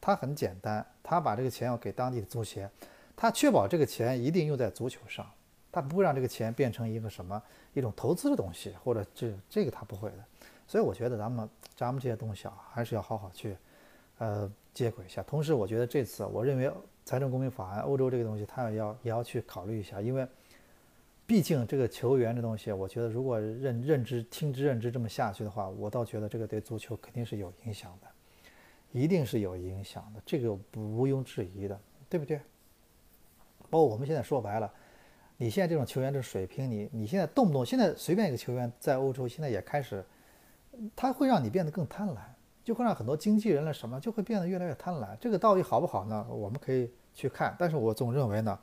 [0.00, 2.70] 他很简单，他把这个钱要给当地的足协，
[3.16, 5.26] 他确保这个钱一定用在足球上，
[5.72, 7.42] 他不会让这个钱变成一个什么
[7.74, 10.16] 一种投资的东西，或者这这个他不会的。
[10.66, 13.56] 所以我觉得咱们咱们这些东西啊，还是要好好去
[14.18, 15.22] 呃接轨一下。
[15.22, 16.70] 同时，我觉得这次我认为
[17.04, 20.26] 财政公平法案，欧洲这个东西，他也要也要去考虑一下，因为。
[21.28, 28.06] 毕竟这个球员这东西，我觉得如果认认知、听之任之这么下去的话，我倒觉得这个对足球肯定是有影响的，
[28.92, 31.76] 一定是有影响的，这个毋庸置疑的，
[32.08, 32.40] 对不对？
[33.68, 34.72] 包括我们现在说白了，
[35.36, 40.04] 你现在这种球员这水平，你你现在动不动现在随便一个球员在欧洲现在也开始，
[40.94, 42.18] 它会让你变得更贪婪，
[42.64, 45.16] 就会让很多经纪人了什么就会变得越来越贪婪。
[45.20, 46.26] 这个到底好不好呢？
[46.28, 48.58] 我们可以去看，但是我总认为呢。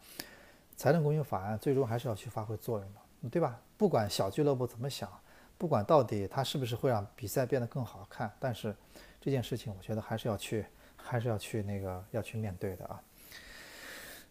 [0.76, 3.62] 财政公平法案最终还是要去发挥作用的，对吧？
[3.78, 5.08] 不管小俱乐部怎么想，
[5.56, 8.76] 不管到底它是不是会让比赛变得更好看，但是
[9.22, 10.66] 这件事情我觉得还是要去，
[10.98, 13.00] 还是要去那个要去面对的啊。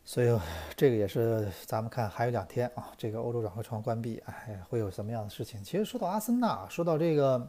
[0.05, 0.37] 所以
[0.77, 5.63] 这个也是咱们看还有两天啊，这个欧洲转会窗关闭，哎，会有什么样的事情？
[5.63, 7.49] 其实说到阿森纳，说到这个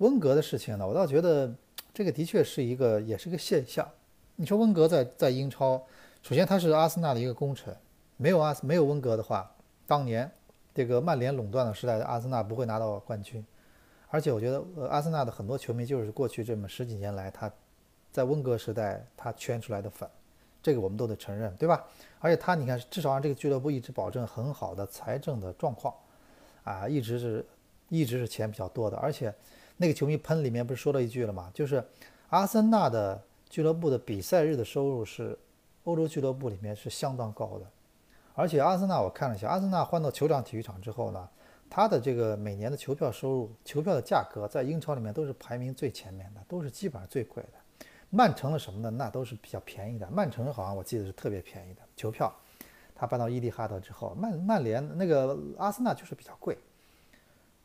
[0.00, 1.50] 温格的事情呢，我倒觉得
[1.94, 3.88] 这个的确是一个，也是个现象。
[4.36, 5.80] 你说温格在在英超。
[6.22, 7.74] 首先，他是阿森纳的一个功臣，
[8.16, 9.50] 没有阿没有温格的话，
[9.86, 10.30] 当年
[10.74, 13.44] 这个曼联垄断的时代的阿森纳不会拿到冠军。
[14.08, 17.50] 而且，我觉得呃，阿森纳的很多球迷就是过去这么十几年来，他
[18.10, 20.08] 在温格时代他圈出来的粉，
[20.62, 21.86] 这个我们都得承认，对吧？
[22.18, 25.94] 而且他你看，至少让这个俱乐部一直保证很好的财政的状况，
[26.64, 27.46] 啊，一直是
[27.88, 28.96] 一直是钱比较多的。
[28.96, 29.32] 而且
[29.80, 31.50] 那个球迷喷里面不是说了一句了吗？
[31.54, 31.82] 就是
[32.28, 35.38] 阿森纳的俱乐部的比赛日的收入是。
[35.84, 37.64] 欧洲俱乐部里面是相当高的，
[38.34, 41.26] 而且阿森纳我看了一下，阿森纳换到酋长体育场之后呢，
[41.70, 47.84] 它的这个每年的球票收入、球票的价格在英超里面都是排名最前面的，都是基本上最贵的。
[48.10, 52.30] 曼城的什么的那都是比较便宜的，曼城好像我记得是特别便宜的球票，
[52.94, 56.56] 他搬到伊蒂哈德之后，曼曼联那个阿森纳就是比较贵。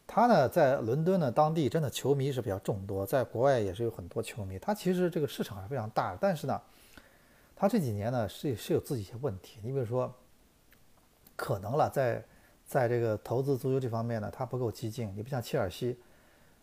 [0.08, 4.60] 他呢，在伦敦呢，当地真的球迷是比较众多，在国外也是有很多球迷。
[4.60, 6.62] 他其实这个市场是非常大的，但是呢，
[7.56, 9.60] 他这几年呢是是有自己一些问题。
[9.64, 10.14] 你比如说，
[11.36, 12.24] 可能了，在
[12.66, 15.12] 在这个投资足球这方面呢，他不够激进。
[15.16, 15.98] 你不像切尔西，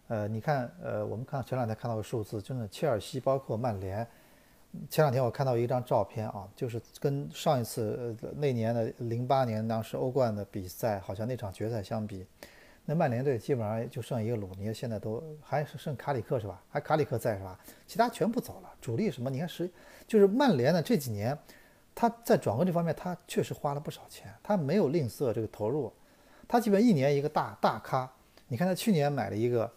[0.07, 4.07] 呃，你看，呃，我们看前两天看到个数字，真的，切尔西包括曼联，
[4.89, 12.25] 前两天我看到一张照片啊，就是跟上一次那年的零八年当时欧冠的比赛，好像那场决赛相比。
[12.85, 16.61] 那曼联队基本上就剩一个鲁尼，现在都还是剩卡里克是吧？
[16.69, 17.59] 还卡里克在是吧？
[17.87, 19.31] 其他全部走了，主力什么？
[19.31, 19.71] 你看是
[20.07, 21.39] 就是曼联呢这几年，
[21.95, 25.93] 他在转会这方面他确实花了不少钱，他没有吝啬这个投入，
[26.49, 28.11] 他基本一年一个大大咖。
[28.49, 29.71] 你看他去年买了一个，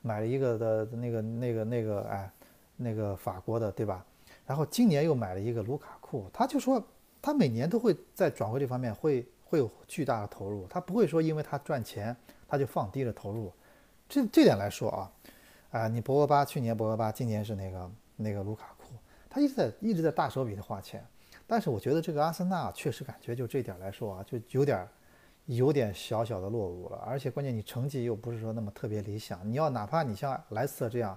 [0.00, 2.30] 买了一个的那个那个那个哎，
[2.76, 4.06] 那个法国的对吧？
[4.46, 6.80] 然后今年又买了一个卢卡库，他就说
[7.20, 12.16] 他每年都会在转会这方面会会有巨大的投入，他不会说因为他赚钱。
[12.52, 13.50] 他就放低了投入，
[14.06, 15.12] 这这点来说啊，
[15.70, 18.92] 啊，你博格巴去年博格巴，今年是那个那个卢卡库，
[19.30, 21.02] 他一直在一直在大手笔的花钱，
[21.46, 24.86] 但是我觉得这个阿森纳确实感觉就这点来说啊，就有点
[25.46, 31.16] 有点小小的落伍了，而且关键你成绩又不是说那么特别理想，你要哪怕你像莱斯特这样，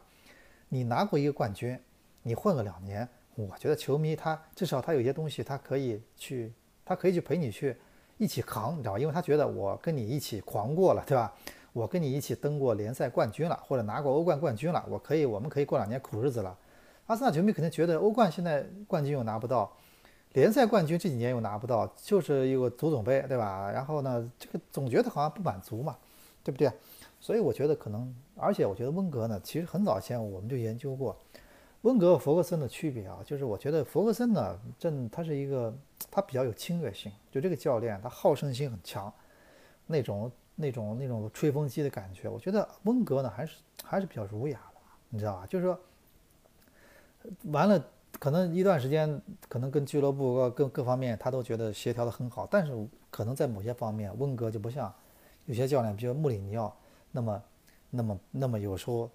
[0.70, 1.78] 你拿过一个冠军，
[2.24, 6.54] 你混个两年，我觉得球迷他至少他有些东西他可以去，
[6.86, 7.76] 他可以去陪你去。
[8.18, 9.00] 一起扛，你知道吧？
[9.00, 11.34] 因为他觉得我跟你一起狂过了，对吧？
[11.74, 16.58] 我跟你一起登过联赛冠军了，或者拿过欧冠冠军了，我可以，我们可以过两年苦日子了。
[17.08, 19.70] 阿森纳球迷肯定觉得欧冠现在冠军又拿不到，
[20.34, 23.70] 联赛冠军这几年又拿不到，就是一个足总杯，对吧？
[23.72, 25.98] 然后呢，这个总觉得好像不满足嘛，
[26.44, 26.72] 对不对？
[27.20, 31.16] 所以我觉得可能，而且我觉得温格呢，其实很早前我们就研究过。
[31.86, 35.72] 温格和弗格森的区别啊，就是我觉得弗格森呢，正他是一个，
[36.10, 39.14] 他比较有侵略性，就这个教练他好胜心很强，
[39.86, 42.28] 那种那种那种吹风机的感觉。
[42.28, 45.46] 我觉得温格呢还是还是比较儒雅的，你知道吧？
[45.46, 45.80] 就是说，
[47.52, 47.86] 完了，
[48.18, 52.74] 可能一段时间，可能跟俱乐部各各方面他都觉得协调的很好，但是
[53.12, 54.92] 可能在某些方面，温格就不像
[55.46, 56.76] 有些教练，比如穆里尼奥，
[57.12, 57.44] 那么
[57.92, 59.08] 那么那么有时候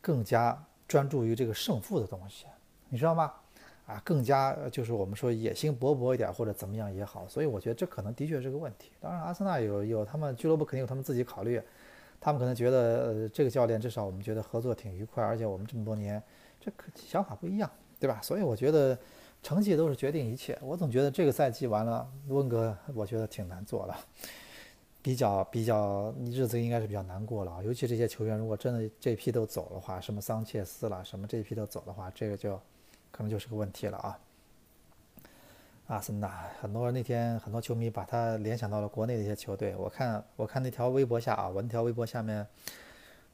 [0.00, 0.64] 更加。
[0.86, 2.46] 专注于这个胜负的东西，
[2.88, 3.32] 你知道吗？
[3.86, 8.92] 啊，更加就是我们说野心勃勃一点或者怎么样也好，所以我觉得这可能的确是个问题。
[8.98, 11.60] 当然，阿森纳有有他们俱乐部肯定有他们自己考虑，
[12.18, 16.22] 他们可能觉得这个教练至少我们觉得合作挺愉快，而且我们这么多年
[16.58, 17.70] 这可想法不一样，
[18.00, 18.20] 对吧？
[18.22, 18.98] 所以我觉得
[19.42, 20.58] 成绩都是决定一切。
[20.62, 23.94] 我总觉得这个赛季完了，温格我觉得挺难做的。
[25.04, 27.62] 比较比较，日子应该是比较难过了啊！
[27.62, 32.58] 尤其这些球员，如果真的这批都走的话，什么桑切斯了，什么这批都走的话，这个就
[33.10, 34.18] 可能就是个问题了啊！
[35.88, 42.46] 阿森纳很多那天很多球迷把他联想到了国内的一些球队，我看我看那条微博下啊，我那条微博下面，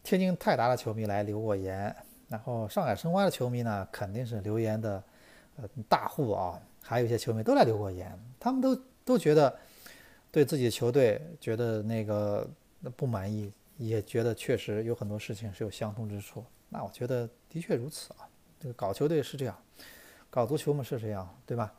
[0.02, 1.94] 天津泰达的球迷来留过言，
[2.26, 5.00] 然后上海申花的球迷呢，肯定是留言的
[5.56, 9.56] 呃大户啊，还有一些球迷都来留过言，他们都都觉得。
[10.32, 12.48] 对自己的球队觉得那个
[12.96, 16.44] 不满意，也觉得确实有很多事情是有相通之处。
[16.68, 18.28] 那我觉得的确如此啊。
[18.58, 19.56] 这个搞球队是这样，
[20.28, 21.72] 搞足球嘛是这样，对吧？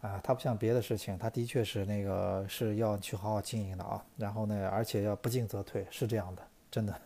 [0.00, 4.04] 啊，他不像别的事情，他的确是那个是要去好好经营的啊。
[4.16, 7.00] 然后呢，而且要不进则退，是这样的，真的。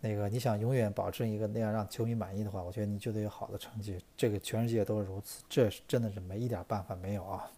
[0.00, 3.98] 那个你想永远保证一个那样让球迷满意的话，我觉得你就得有好的成绩。
[4.16, 7.50] 这个全世界都是如此，这是真的是没一点办法没有啊。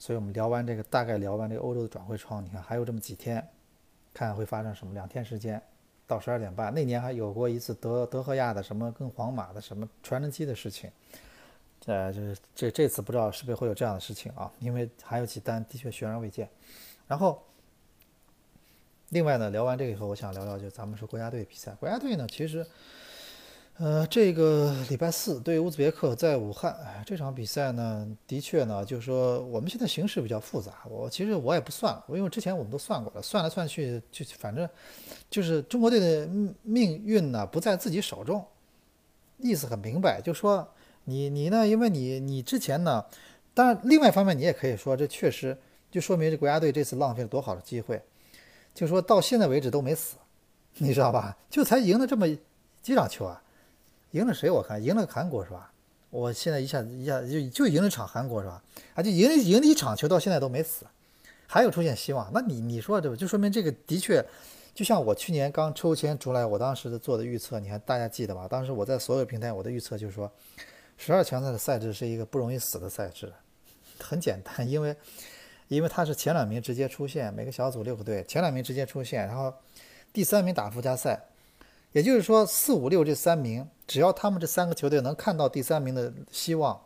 [0.00, 3.36] 所以我们聊完这个，大概聊完这个欧洲的转会窗，你看还有这么几天，
[4.14, 4.94] 看看会发生什么？
[4.94, 5.62] 两天时间，
[6.06, 6.72] 到十二点半。
[6.72, 10.90] 那年还有过一次德德赫亚的什么跟皇马的什么传真机的事情，
[11.84, 14.50] 呃，这这这次不知道是不是会有这样的事情啊？
[14.58, 16.48] 因为还有几单的确悬而未见。
[17.06, 17.42] 然后，
[19.10, 21.72] 另外呢，聊完这个以后，我想聊聊就咱们说国家队比赛。
[21.72, 22.66] 国家队呢，其实。
[23.80, 30.82] 呃，这个礼拜四对乌兹别克在武汉这场比赛呢，的确呢，就是说我们现在形势比较复杂。
[30.86, 34.68] 我其实我也不算了，因为之前我们都算过了，算来算去就反正
[35.30, 36.28] 就是中国队的
[36.62, 38.44] 命运呢不在自己手中，
[39.38, 40.68] 意思很明白，就说
[41.04, 43.02] 你你呢，因为你你之前呢，
[43.54, 45.56] 当然另外一方面你也可以说，这确实
[45.90, 48.02] 就说明这国家队这次浪费了多好的机会，
[48.74, 50.16] 就说到现在为止都没死，
[50.76, 51.38] 你知道吧？
[51.48, 52.28] 就才赢了这么
[52.82, 53.42] 几场球啊。
[54.12, 54.50] 赢了谁？
[54.50, 55.72] 我看赢了韩国是吧？
[56.10, 58.62] 我现在一下子一下就就赢了场韩国是吧？
[58.94, 60.84] 啊，就赢赢了一场球，到现在都没死，
[61.46, 62.28] 还有出现希望。
[62.34, 63.16] 那你你说对吧？
[63.16, 64.20] 就说明这个的确，
[64.74, 68.48] 就像我去年刚抽签出来，我当时的做的预测，你看大家记得吧？
[68.48, 70.28] 当时我在所有平台我的预测就是说，
[70.96, 73.32] 十二强赛的赛制是一个不容易死的赛制，
[74.00, 74.96] 很简单，因为
[75.68, 79.54] 因为他是前两名直接出现，每个小组六个队，前两名直接出现，然后
[80.12, 81.22] 第三名打附加赛，
[81.92, 86.80] 也就是说四五六这三名，只要他们这三个球队能看到第三名的希望，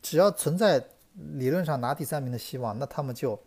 [0.00, 3.38] 只要存在理论上拿第三名的希望，那他们就，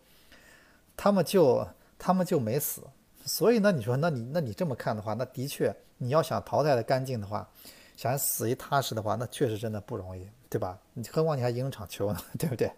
[0.95, 2.81] 他们就他们就没死。
[3.25, 7.47] 所以呢，你说，那你那你这么看的话，那的确你要想淘汰的干净的话，
[7.95, 10.77] 想死一踏实的话，那确实真的不容易，对吧？
[10.93, 12.71] 你何况你还赢场球呢， 对不对？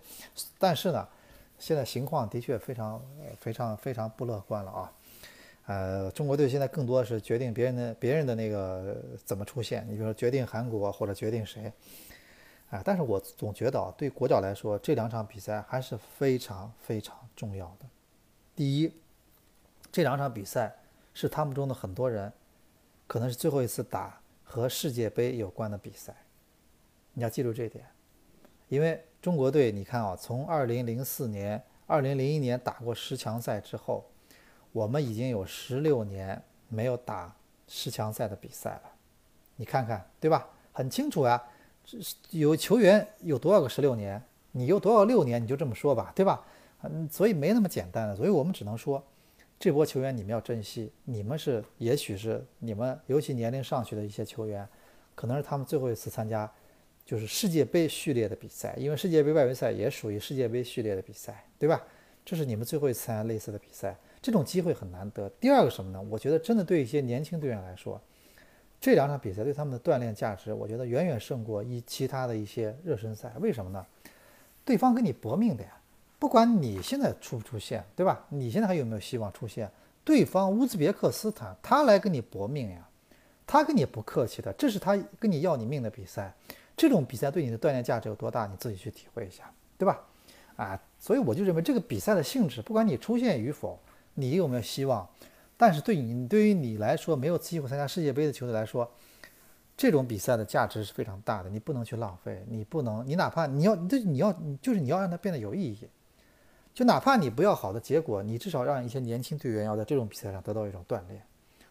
[0.57, 1.07] 但是呢。
[1.57, 3.01] 现在情况的确非常、
[3.39, 4.91] 非常、非常不乐观了啊！
[5.65, 11.71] 呃，中国队现在更多是决定别人的、别人的那个怎么出现，你比如说决定韩国或者决定谁，
[12.69, 12.81] 啊！
[12.85, 17.85] 但是我总觉得啊，对国脚来说，这两场比赛还是非常非常重要的。
[18.55, 18.93] 第一，
[19.91, 20.75] 这两场比赛
[21.13, 22.31] 是他们中的很多人
[23.07, 26.15] 可能是最后一次打和世界杯有关的比赛，
[27.13, 27.85] 你要记住这一点，
[28.69, 29.03] 因为。
[29.25, 34.05] 中国队，你看啊，从二零零四年、二零零一年打过十强赛之后，
[34.75, 37.33] 我们已经有十六年没有打
[37.65, 38.81] 十强赛的比赛了。
[39.55, 40.45] 你看看，对吧？
[40.73, 41.41] 很清楚呀，
[42.31, 44.21] 有球员有多少个十六年？
[44.51, 45.41] 你有多少六年？
[45.41, 46.45] 你就这么说吧，对吧？
[46.81, 48.13] 嗯，所以没那么简单的。
[48.17, 49.01] 所以我们只能说，
[49.57, 50.91] 这波球员你们要珍惜。
[51.05, 54.67] 你们是，也许是你们，尤其年龄上去的一些球员，
[55.15, 56.51] 可能是他们最后一次参加。
[57.05, 61.81] 就是世界杯序列的比赛，因为世界杯外围赛也属于世界杯序列的比赛，对吧？
[62.25, 65.29] 这是你们最后一次参加类似的比赛，这种机会很难得。
[65.39, 66.01] 第二个什么呢？
[66.09, 68.01] 我觉得真的对一些年轻队员来说，
[68.81, 73.31] 这两场比赛对他们的锻炼价值，我觉得远远胜过一其他的一些热身赛。
[73.39, 73.85] 为什么呢？
[74.63, 75.77] 对方跟你搏命的呀，
[76.17, 78.25] 不管你现在出不出线，对吧？
[78.29, 79.69] 你现在还有没有希望出线？
[80.03, 82.89] 对方乌兹别克斯坦，他来跟你搏命呀，
[83.45, 86.33] 他跟你不客气的，这是他跟你要你命的比赛。
[86.75, 88.47] 这种比赛对你的锻炼价值有多大？
[88.47, 89.43] 你自己去体会一下，
[89.77, 90.03] 对吧？
[90.55, 93.77] 啊，所以我就认为这个比赛的性质，不管你出现与否，
[94.15, 95.07] 你有没有希望，
[95.55, 98.91] 但是对你对于你来说没有机会参加世界杯的球队来说，
[99.77, 105.87] 这种比赛的价值是非常大的，你不能去浪费，你不能，你哪怕你要，这你要，就是你要让它变得有意义，
[106.73, 111.21] 就哪怕你不要好的结果，你至少让一些年轻队员要在这种比赛上得到一种锻炼，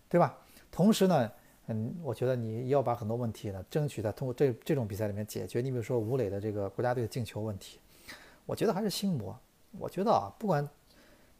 [0.08, 0.38] 对吧？
[0.70, 1.30] 同时呢。
[1.68, 5.62] 嗯，我觉得你要把很多问题呢，争取在通过这这种比赛里面解决。
[5.62, 7.78] 你比如说吴磊的这个国家队的进球问题，
[8.44, 9.34] 我觉得还是心魔。
[9.78, 10.68] 我觉得啊，不管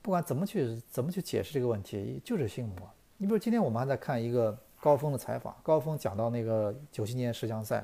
[0.04, 2.90] 不管怎么去怎么去解释这个问题，就是心魔。
[3.16, 7.82] 你比如今天我们还在看一个高峰的采访，高峰讲到那个九七年十强赛，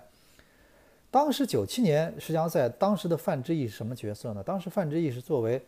[1.11, 4.43] 当时九七年十强赛，当时的范志毅是什么角色呢？
[4.43, 5.65] 当时范志毅是作为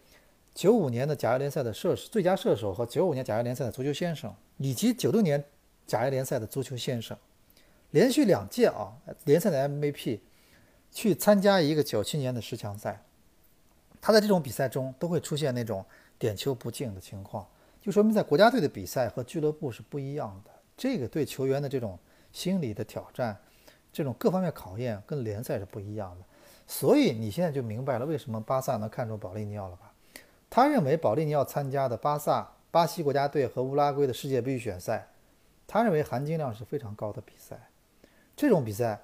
[0.53, 5.43] 九五年的甲 A 联赛的射手最佳射手和九五年甲 A 联赛的足球先生，以及九六年。
[5.85, 7.19] 甲 A 联赛的足球先生，
[7.91, 8.93] 连续两届啊
[9.25, 10.21] 联赛的 MVP，
[10.93, 13.03] 去参加一个九七年的十强赛，
[14.01, 15.85] 他在这种比赛中都会出现那种
[16.23, 17.45] 点球不进的情况，
[17.81, 20.53] 就说明在国家队的比赛和俱乐部是不一样的。
[20.77, 21.99] 这个对球员的这种
[22.31, 23.37] 心理的挑战，
[23.93, 26.25] 这种各方面考验跟联赛是不一样的。
[26.65, 29.93] 所以你现在就明白了为什么巴萨能看中保利尼奥了吧？
[30.49, 35.09] 他认为保利尼奥参加的巴萨、巴西国家队和乌拉圭的世界杯预选赛。
[35.67, 37.69] 他认为含金量是非常高的比赛，
[38.37, 39.01] 这种比赛，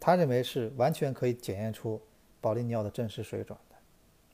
[0.00, 2.00] 他认为是完全可以检验出
[2.40, 3.73] 保利尼奥的真实水准的。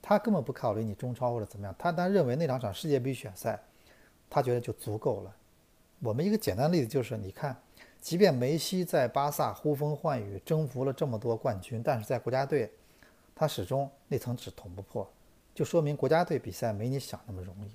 [0.03, 3.61] 他根本不考虑你中超或者怎么样，他单认为那两场世界杯预选赛，
[4.28, 5.34] 他觉得就足够了。
[6.03, 7.55] 我们一个简单例子就是，你看，
[8.01, 12.72] 即便梅西在巴萨呼风唤雨，征服了这么多冠军，但是在国家队，
[13.34, 15.07] 他始终那层纸捅不破，
[15.55, 17.70] 就说明国家队比赛没你想那么容易。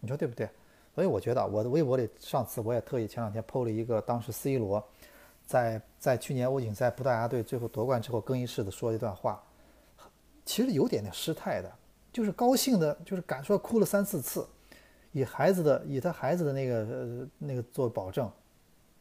[0.00, 0.48] 你说对不对？
[0.94, 4.86] 所以我觉得我的微博里，上次我也特意前两天 PO 了一个，当时 C 罗
[5.46, 9.42] 在在去年欧锦赛葡萄牙队最后夺冠之后更衣室的说一段话，
[10.50, 11.72] 其实有点点失态的，
[12.12, 14.44] 就是高兴的，就是敢说哭了三四次，
[15.12, 18.28] 以孩子的以他孩子的那个呃那个做保证，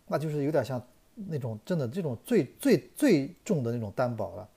[0.06, 0.80] 那就是有点像
[1.16, 4.48] 那种真的这种最最最重的那种担保了，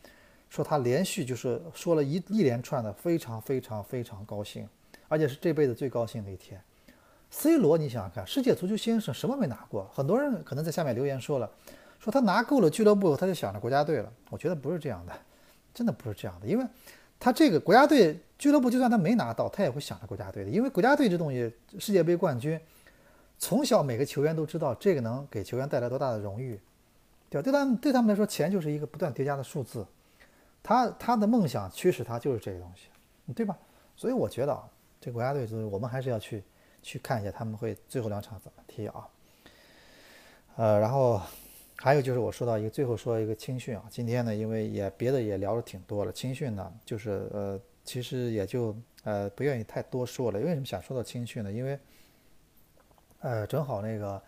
[0.51, 4.69] 说他连续就是说了一一连串的非常非常非常高兴，
[5.09, 6.63] 而且是这辈子最高兴的一天。
[7.31, 9.91] C 罗，你想想看，世界足球先生什么没拿过？
[9.95, 11.51] 很多人可能在下面留言说了，
[11.99, 14.13] 说他拿够了俱乐部，他就想着国家队了。
[14.29, 15.13] 我觉得不是这样的，
[15.75, 16.67] 真的不是这样的，因为
[17.19, 20.51] 他这个国家队俱乐部，就算他没拿到，他也会想着国家队的。
[20.51, 22.61] 因为国家队这东西，世界杯冠军，
[23.39, 26.61] 从小每个球员都知道这个能给球员带来多大的荣誉，
[27.31, 27.43] 对吧？
[27.43, 29.87] 对他们对他们来说，钱就是一个不断叠加的数字。
[30.63, 32.89] 他他的梦想驱使他就是这个东西，
[33.35, 33.57] 对吧？
[33.97, 34.65] 所以我觉得啊，
[35.01, 36.43] 这国家队就是我们还是要去。
[36.85, 39.07] 去看一下他们会最后两场怎么踢啊？
[40.57, 41.23] 呃，然后
[41.85, 48.73] 还有就是我说到一个最后说一个青训啊，今天呢，因为也别的也聊了挺多了，青训呢就是呃，其实也就
[49.03, 50.39] 呃，不愿意太多说了。
[50.39, 51.51] 为什么想说到青训呢？
[51.51, 51.77] 因为，
[53.19, 54.23] 呃，正好那个，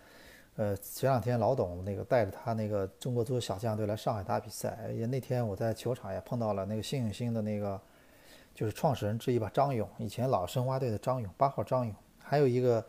[0.56, 7.80] 呃，前两天老董那个带着他那个中国足球小将队来上海打比赛，也那天我在球场也碰到了那个幸运星的那个，
[8.52, 12.84] 就是创始人之一吧，张勇，以前老申花队的张勇，八号张勇，还有一个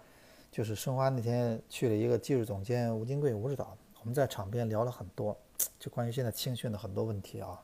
[0.52, 5.36] 就是申花那天去了一个技术总监吴金贵吴指导，我们在场边聊了很多，
[5.80, 7.60] 就关于现在青训的很多问题啊。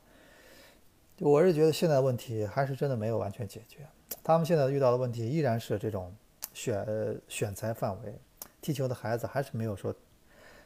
[1.20, 3.86] 我是觉得现在问题还是真的没有完全解决，
[4.24, 6.12] 他们现在遇到的问题依然是这种
[6.52, 6.84] 选
[7.28, 8.18] 选材范围，
[8.60, 9.94] 踢球的孩子还是没有说，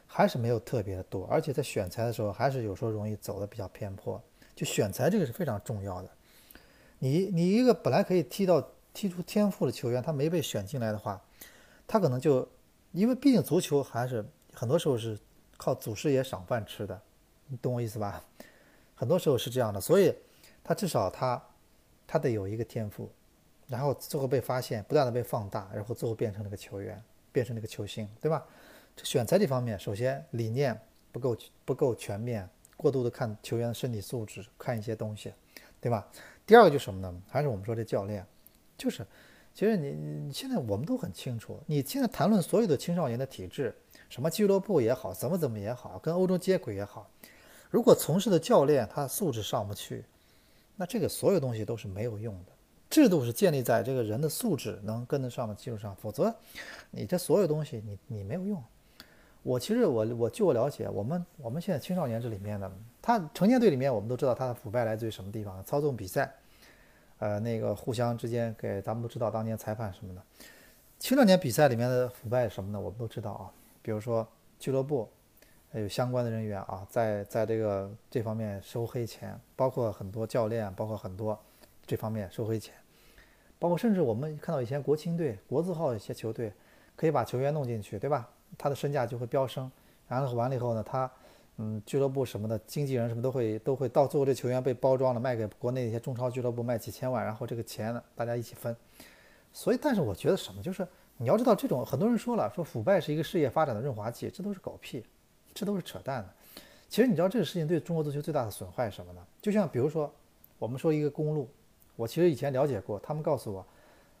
[0.07, 4.19] 还是没有特别的多，而且在选材的时候还是有时候容易走的比较偏颇。
[4.55, 6.09] 就选材这个是非常重要的，
[6.97, 11.21] 你你一个本来可以踢到踢出天赋的球员，他没被选进来的话，
[11.85, 12.49] 他可能就
[12.93, 15.15] 因为毕竟足球还是很多时候是
[15.57, 17.01] 靠祖师爷赏饭吃的，
[17.47, 18.23] 你懂我意思吧？
[18.95, 20.15] 很多时候是这样的，所以。
[20.69, 21.41] 他至少他，
[22.05, 23.09] 他得有一个天赋，
[23.67, 27.01] 然后最后被发现，不断的被放大，然后最后变成那个球员，
[27.31, 28.45] 变成那个球星，对吧？
[28.93, 30.77] 这选材这方面，首先理念
[31.13, 35.33] 不够不够全面，过度的看球员的身体素质，看一些东西，
[35.79, 36.05] 对吧？
[36.45, 37.17] 第二个就是什么呢？
[37.29, 38.25] 还是我们说这教练，
[38.77, 39.07] 就是，
[39.53, 43.73] 其实你你现在我们都很清楚，你现在谈论所有的青少年的体质，
[44.09, 47.09] 什么俱乐部也好，怎么怎么也好，跟欧洲接轨也好，
[47.69, 50.05] 如果从事的教练他素质上不去。
[50.79, 52.51] 那这个所有东西都是没有用的，
[52.87, 56.35] 制度是建立在这个人的素质能跟得上的基础上，否则
[56.91, 58.63] 你这所有东西你你没有用。
[59.41, 66.31] 我其实我我据我了解，我们我们现在青少年这里面的，他成年队里面我们都知道他的腐败来自于什么地方，操纵比赛，
[67.17, 70.21] 呃那个互相之间给咱们都知道当年裁判什么的，
[70.99, 73.49] 青少年比赛里面的腐败什么的我们都知道啊，
[73.87, 74.27] 比如说
[74.59, 75.07] 俱乐部。
[75.69, 81.37] 还有相关的人员啊，在在这个这方面收黑钱，包括很多教练，包括很多
[81.85, 82.73] 这方面收黑钱，
[83.59, 86.53] 包括甚至我们看到以前国青队、国字号一些球队，
[86.95, 88.29] 可以把球员弄进去，对吧？
[88.57, 89.69] 他的身价就会飙升，
[90.07, 91.11] 然后完了以后呢，他
[91.57, 98.75] 嗯俱乐部什么的经纪人什么都会都会到最后这球员被包装了，卖给国内一些中超俱乐部卖几千万，然后这个钱呢大家一起分。
[99.51, 100.87] 所以，但是我觉得什么，就是
[101.17, 105.03] 你要知道这种很多人说了，说腐败是一个事业发展的润滑剂，这都是狗屁。
[105.53, 106.29] 这都是扯淡的。
[106.87, 109.25] 其实你知道这个事情对中国足球最大的损害是什么呢？
[109.41, 110.13] 就像比如说，
[110.59, 111.49] 我们说一个公路，
[111.95, 113.65] 我其实以前了解过，他们告诉我，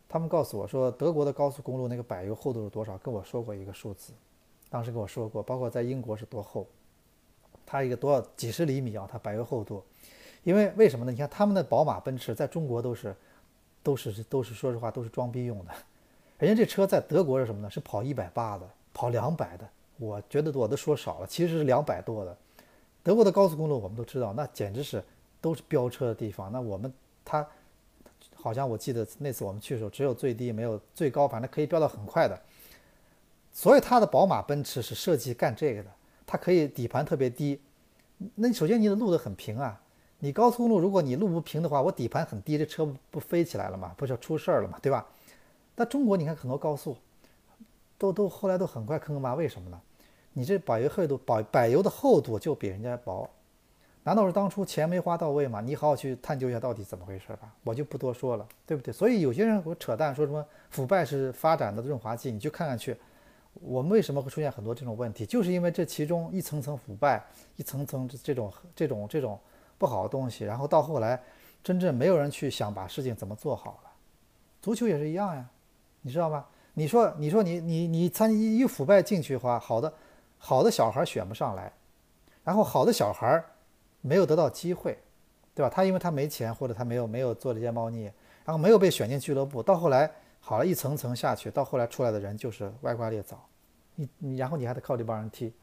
[0.09, 4.13] 他们告诉我说德国的高速公路那个柏油厚度是多少，跟我说过一个数字，
[4.67, 6.65] 当时跟我说过，包括在英国是多厚，
[7.67, 9.83] 它一个多少几十厘米啊，它柏油厚度。
[10.43, 11.11] 因为为什么呢？
[11.11, 13.15] 你看他们的宝马、奔驰在中国都是，
[13.83, 15.71] 都是都是说实话都是装逼用的，
[16.37, 17.69] 人家这车在德国是什么呢？
[17.69, 19.67] 是跑一百八的，跑两百的。
[19.97, 22.37] 我觉得我都说少了，其实是两百多的。
[23.01, 25.03] 德国的高速公路我们都知道，那简直是
[25.41, 26.51] 都是飙车的地方。
[26.51, 26.93] 那我们
[27.25, 27.47] 它
[28.35, 32.39] 好像我记得那次我们去的时候，只有最低没有最高，反正可以飙到很快的。
[33.51, 35.89] 所以它的宝马、奔驰是设计干这个的，
[36.27, 37.59] 它可以底盘特别低。
[38.35, 39.81] 那你首先你的路得很平啊，
[40.19, 43.95] 你高速公路如果你路不平的话，我底盘很低，这车不飞起来了吗？
[43.97, 44.77] 不是出事儿了吗？
[44.79, 45.03] 对吧？
[45.77, 46.97] 那中国你看很多高速。
[47.99, 49.81] 都都后来都很快坑坑洼，为什么呢？
[50.33, 53.27] 你这柏油厚度，柏柏油的厚度就比人家薄，
[54.03, 55.61] 难道是当初钱没花到位吗？
[55.61, 58.93] 你好好去探究一下到底怎么回事吧，我就不多说了，对不对？
[58.93, 62.95] 所以有些人我扯淡说什么腐败是发展的润滑剂，你去看看去，
[63.55, 65.25] 我们为什么会出现很多这种问题？
[65.25, 67.25] 就是因为这其中一层层腐败，
[67.55, 69.39] 一层层这种这种这种
[69.79, 71.19] 不好的东西，然后到后来
[71.63, 73.89] 真正没有人去想把事情怎么做好了。
[74.61, 75.49] 足球也是一样呀，
[76.07, 76.45] 你知道吗？
[76.73, 79.93] 你说，你说你你你参一腐败进去的话，好的，
[80.37, 81.69] 好的小孩选不上来，
[82.45, 83.43] 然后好的小孩
[83.99, 84.97] 没有得到机会，
[85.53, 85.69] 对吧？
[85.69, 88.03] 他因为他没钱，或者他没有没有做这些猫腻，
[88.45, 93.45] 然后没有被选进俱乐部，到后来好了一层层下去，到后来出来的人就是歪瓜裂枣，
[93.95, 95.53] 你你然后你还得靠这帮人踢，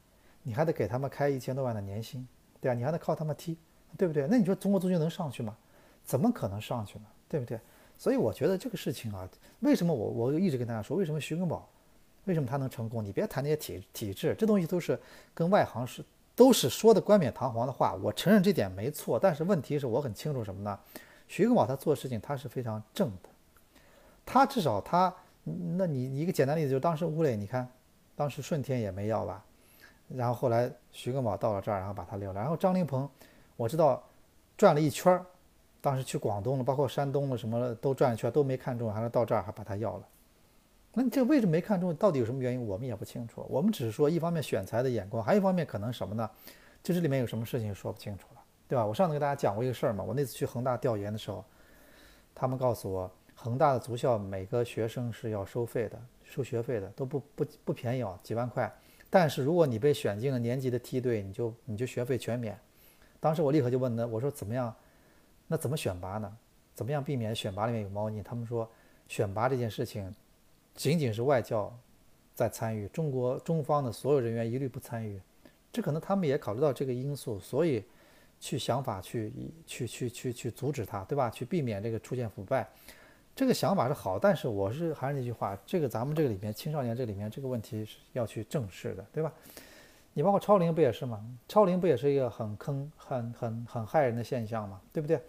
[0.42, 2.28] 你还得给他们开一千多万的年薪，
[2.60, 2.74] 对吧？
[2.74, 3.56] 你还得靠他们踢，
[3.96, 4.26] 对不对？
[4.28, 5.56] 那你说中国足球能上去吗？
[6.04, 7.06] 怎么可能上去呢？
[7.30, 7.58] 对不对？
[8.04, 9.26] 所以我觉得这个事情啊，
[9.60, 11.66] 为什么我我一直跟大家说，为什么徐根宝，
[12.26, 13.02] 为什么他能成功？
[13.02, 15.00] 你别谈那些体体制，这东西都是
[15.32, 16.04] 跟外行是
[16.36, 17.94] 都是说的冠冕堂皇的话。
[17.94, 20.78] 我承认这点没错，但是问题是我很清楚什么呢？
[21.28, 23.30] 徐根宝他做事情他是非常正的，
[24.26, 25.10] 他至少他，
[25.78, 27.66] 那你一个简单例子就是当时吴磊，你看，
[28.14, 29.42] 当时顺天也没要吧，
[30.08, 33.08] 然后后来徐根宝到了这儿，然后把他留了，然后张琳芃，
[33.56, 34.02] 我知道
[34.58, 35.24] 转了一圈儿。
[35.84, 40.08] 当时去广东了，包括山东了，什么都转一圈都没看中，还是到这儿还把他要了。
[40.94, 41.94] 那你这为什么没看中？
[41.96, 42.66] 到底有什么原因？
[42.66, 43.44] 我们也不清楚。
[43.50, 46.30] 我们只是说，一方面选材的眼光，还有一方面可能什么呢？
[46.82, 48.86] 就这里面有什么事情说不清楚了，对吧？
[48.86, 50.02] 我上次给大家讲过一个事儿嘛。
[50.02, 51.44] 我那次去恒大调研的时候，
[52.34, 58.72] 他们告诉我，恒大的足校每个学生是要收费的，收学费的都不不不便宜哦，几万块。
[59.10, 62.58] 但是如果你被选进了年级的梯队，你就你就学费全免。
[63.20, 64.74] 当时我立刻就问他，我说怎么样？
[65.46, 66.36] 那怎么选拔呢？
[66.74, 68.22] 怎么样避免选拔里面有猫腻？
[68.22, 68.68] 他们说
[69.06, 70.12] 选拔这件事情
[70.74, 71.72] 仅仅是外教
[72.34, 75.20] 在参与，中国中方的所有人员一律不参与。
[75.72, 77.84] 这可能他们也考虑到这个因素，所以
[78.40, 79.32] 去想法去
[79.66, 81.30] 去去去去阻止他，对吧？
[81.30, 82.68] 去避免这个出现腐败。
[83.36, 89.32] 这个想法是好，但是我是还是那句话，这个咱们这个里面青少年这里面这个问题是要去正视的，对吧？
[90.14, 91.22] 你包括超龄不也是吗？
[91.48, 94.80] 超龄不也是一个很坑、很很很害人的现象吗？
[94.92, 95.20] 对不对？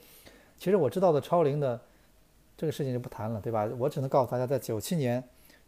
[0.58, 1.80] 其实我知道的超龄的
[2.56, 3.66] 这个事情就不谈了，对吧？
[3.78, 5.22] 我只能告诉大家，在九七年、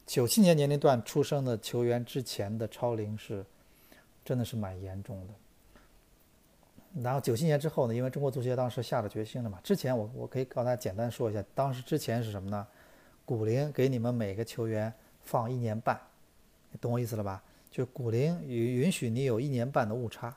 [0.05, 3.43] 九七年年龄段出生的球员之前的超龄是
[4.23, 5.33] 真的是蛮严重的。
[7.01, 7.93] 然后九七年之后呢？
[7.93, 9.59] 因为中国足协当时下了决心了嘛。
[9.63, 12.65] 之前我我可以告诉大家简单说一下，当时之前是什么呢？
[13.25, 14.93] 骨龄给你们每个球员
[15.23, 15.99] 放一年半，
[16.79, 17.43] 懂我意思了吧？
[17.69, 20.35] 就股龄允允许你有一年半的误差，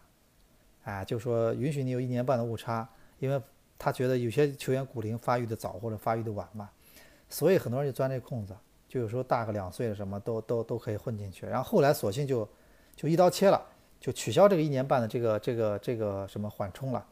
[0.85, 3.41] 啊，就说允许你有一年半的误差，因为
[3.79, 6.71] 他觉得有些球员股龄发育的早或者发育的晚嘛，
[7.29, 8.57] 所以很多人就钻这空子，
[8.89, 11.47] 就有时候大个两岁的什么都都都可以混进去。
[11.47, 12.49] 然后后来索性就
[12.95, 13.65] 就一刀切了。
[14.01, 17.07] 就取消这个一年半的这个这个这个什么缓冲了，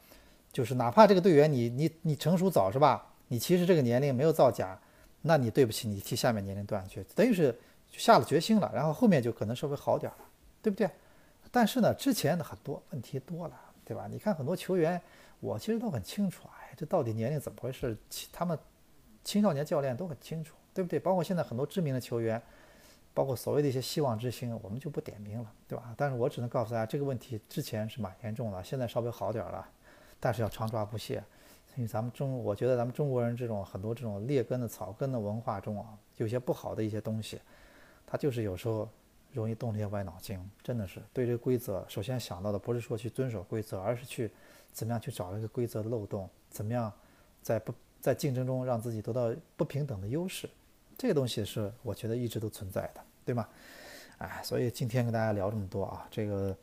[0.50, 3.12] 就是哪怕这个队员你你你成熟早是吧？
[3.28, 4.80] 你其实这个年龄没有造假，
[5.20, 7.54] 那你对不起你踢下面年龄段去，等于是
[7.90, 10.18] 就下了决心了，然后后面就可能稍微好点了，
[10.62, 10.90] 对不对？
[11.50, 14.06] 但是呢，之前的很多问题多了，对吧？
[14.10, 15.00] 你看很多球员，
[15.40, 17.96] 我其实都很清楚，哎，这到底年龄怎么回事？
[18.32, 18.58] 他们
[19.24, 20.98] 青少年教练都很清楚，对不对？
[20.98, 22.40] 包括现在很多知名的球员。
[23.14, 25.92] 包括所谓的一些希望之星，我们就不点名了，对吧？
[25.96, 29.66] 但是我只能告诉大家，这个问题之前是蛮严重的，现在稍微好点了，
[30.20, 31.20] 但是要常抓不懈。
[31.74, 37.40] 因为咱们中，我觉得咱们中国人这种很多这种劣根的草根的文化中啊，有些不好的一些东西，
[38.10, 38.88] 他就是有时候
[39.32, 44.30] 容易动这些歪脑筋，真的是对这个规则，首先想到的不是说去遵守规则，而是去
[44.72, 46.90] 怎么样去找一个规则的漏洞，怎么样
[47.42, 50.48] 在不在竞争中让自己得到不平等的优势，
[50.96, 53.02] 这个东西是我觉得一直都存在的。
[53.24, 53.46] 对吗？
[54.16, 56.56] 哎，所以今天跟大家聊这么多啊，这个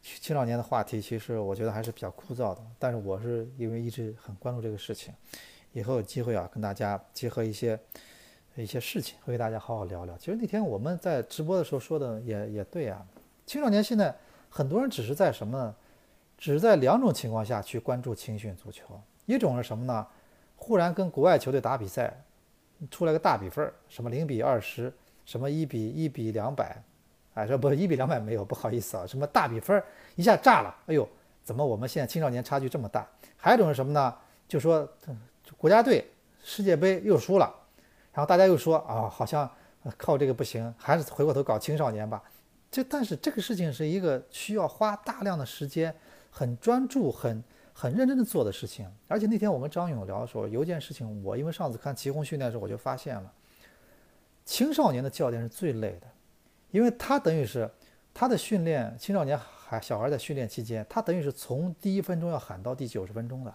[0.00, 2.64] 青少年的话题，其实我觉得还是比较枯燥的。
[2.78, 5.12] 但是我是因为一直很关注这个事情，
[5.72, 7.76] 以后有机会啊，跟大家结合一些
[8.56, 10.16] 一些事情，会给大家好好聊聊。
[10.18, 13.00] 其实那天我们在直播的时候说的也也对啊，
[13.46, 14.14] 青少年现在
[14.50, 15.74] 很多人只是在什么？
[16.36, 20.06] 只是在两种情况下去关注青训足球，一种是什么呢？
[20.56, 22.12] 忽然跟国外球队打比赛，
[22.90, 24.92] 出来个大比分，什么零比二十。
[25.24, 26.82] 什么一比一比两百，
[27.34, 29.06] 哎，说不一比两百没有，不好意思啊。
[29.06, 29.80] 什么大比分
[30.16, 31.08] 一下炸了，哎呦，
[31.44, 33.08] 怎么我们现在青少年差距这么大？
[33.36, 34.12] 还有一种是什么呢？
[34.48, 34.86] 就说
[35.56, 36.04] 国家队
[36.42, 37.54] 世界杯又输了，
[38.12, 39.50] 然后大家又说啊，好像
[39.96, 42.22] 靠这个不行，还是回过头搞青少年吧。
[42.70, 45.94] 这但是这个事情是一个需要花大量的时间、
[46.30, 47.42] 很专注、很
[47.72, 48.90] 很认真的做的事情。
[49.08, 53.32] 而且那天我跟张勇聊的时候，有一件事情，我因为上次看齐红训练的时候，我就发现了。
[54.44, 56.06] 青少年的教练是最累的，
[56.70, 57.70] 因为他等于是
[58.12, 63.54] 他的训练，青少年孩小孩在训练期间，他等于是从第一分钟要喊到第九十分钟的，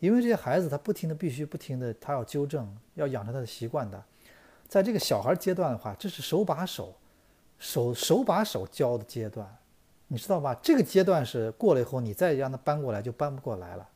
[0.00, 4.02] 因为这些孩子他不停的必须不停的他要纠正，要养成他的习惯的，
[4.66, 6.92] 在这个小孩阶段的话，这是手把手，
[7.58, 9.56] 手手把手教的阶段，
[10.08, 10.58] 你知道吧？
[10.60, 13.88] 这个阶段是过了以后，你再让他搬过来就搬不过来了。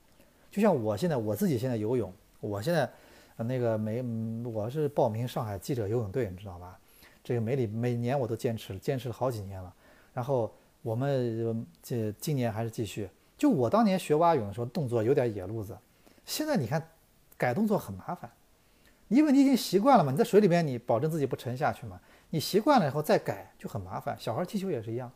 [0.51, 2.89] 就像我现在我自己现在游泳，我现在。
[3.37, 4.01] 那个每
[4.45, 6.79] 我是报名上海记者游泳队，你知道吧？
[7.25, 9.75] 这个每里每年我都坚持，坚持了好几年了。
[10.13, 13.11] 然后我们这今年还是继续。
[13.37, 15.77] 就我当年学蛙泳的时候，动作有点野路子。
[16.25, 16.91] 现在你看，
[17.37, 18.31] 改动作很麻烦，
[19.09, 20.11] 因为你已经习惯了嘛。
[20.11, 22.01] 你在水里边，你保证自己不沉下去嘛。
[22.31, 24.17] 你习惯了以后再改就很麻烦。
[24.19, 25.11] 小孩踢球也是一样，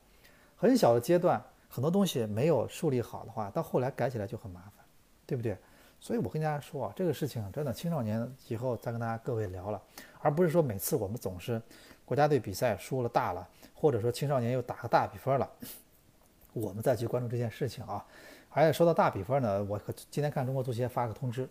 [0.57, 4.85] 很小的阶段，很多东西没有树立好的话，到后来改起来就很麻烦，
[5.27, 5.57] 对不对？
[6.01, 9.83] 所以我跟大家说啊，这个事情真的青少年以后再跟大家各位聊了，
[10.21, 11.61] 而不是说每次我们总是
[12.05, 15.51] 国家队比赛输了大了，或者说青少年又打个大比分了，
[16.53, 18.05] 我们再去关注这件事情啊。
[18.51, 19.81] 而且说到大比分呢，我
[20.11, 21.49] 今天看中国足协发个通知，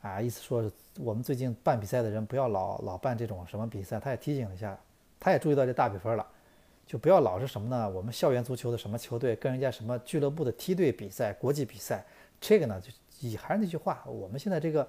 [0.00, 4.78] 啊，意思说我们最近办比赛的人不要老老办这种什么比赛，他也提醒了一下，
[5.20, 6.26] 他也注意到这大比分了，
[6.86, 7.88] 就不要老是什么呢？
[7.88, 12.04] 我们校园足球的什么球队跟人家什么俱乐部的梯队比赛、国际比赛，
[12.40, 12.90] 这个呢就。
[13.20, 14.88] 以还是那句话，我们现在这个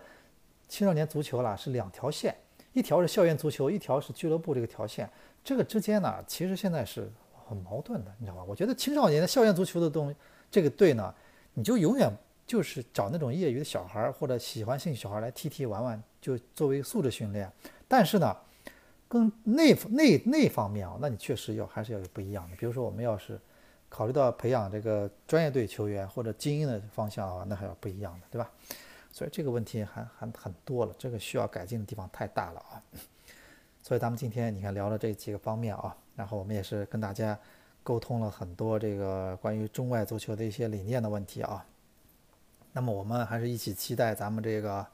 [0.67, 2.35] 青少年足球啦是两条线，
[2.71, 5.07] 一条是校园足球，一条是俱乐部这个条线。
[5.43, 7.07] 这个之间呢，其实现在是
[7.47, 8.43] 很矛盾的，你知道吧？
[8.47, 10.13] 我觉得青少年的校园足球的东
[10.49, 11.13] 这个队呢，
[11.53, 12.11] 你就永远
[12.45, 17.51] 就是找那种业余的小孩或者喜欢兴趣小孩来踢踢玩玩，就作为素质训练。
[17.87, 18.35] 但是呢，
[19.07, 22.55] 跟那那那方面啊，那你确实要还是要有不一样的。
[22.55, 23.39] 比如说，我们要是
[23.89, 28.49] 考虑到培养这个专业队球员或者精英的方向啊，那还要不一样的，对吧？
[29.11, 32.81] 所以这个问题还还很多了，这个需要改进的地方太大了啊。
[33.83, 37.37] 所以咱们今天你看聊了这几个方面啊，然后我们也是跟大家
[37.83, 41.65] 沟通了很多这个关于中外足球的一些理念的问题啊。
[42.71, 44.87] 那么我们还是一起期待咱们这个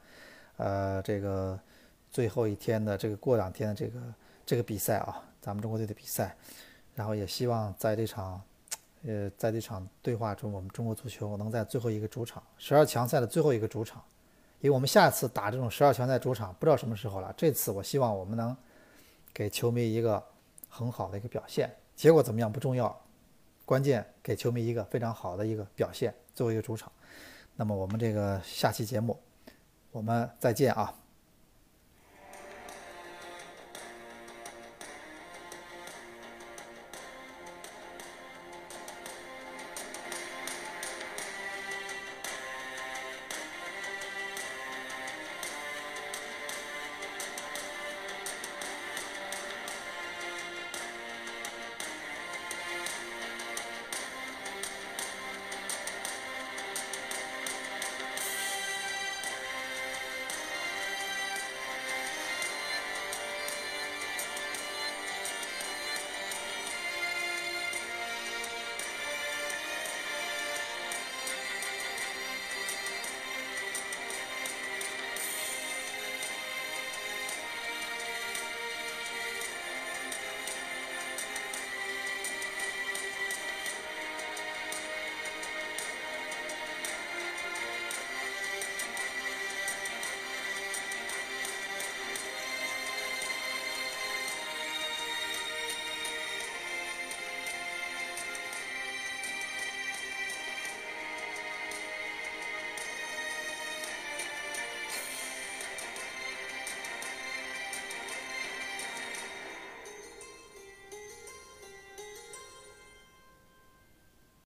[0.56, 1.56] 呃这个
[2.10, 4.00] 最后一天的这个过两天的这个
[4.44, 6.36] 这个比赛啊，咱们中国队的比赛。
[6.96, 8.42] 然后也希望在这场
[9.06, 14.02] 呃在这场对话中，我们中国足球能在最后一个主场十二强赛的最后一个主场，
[14.58, 17.32] 因为我们下次打这种十二强赛主场不知道什么时候了。
[17.36, 18.56] 这次我希望我们能。
[19.32, 20.22] 给球迷一个
[20.68, 22.98] 很好的一个表现，结果怎么样不重要，
[23.64, 26.90] 关键给球迷一个非常好的一个表现，作为一个主场。
[27.56, 29.18] 那么我们这个下期节目，
[29.90, 30.94] 我们再见啊。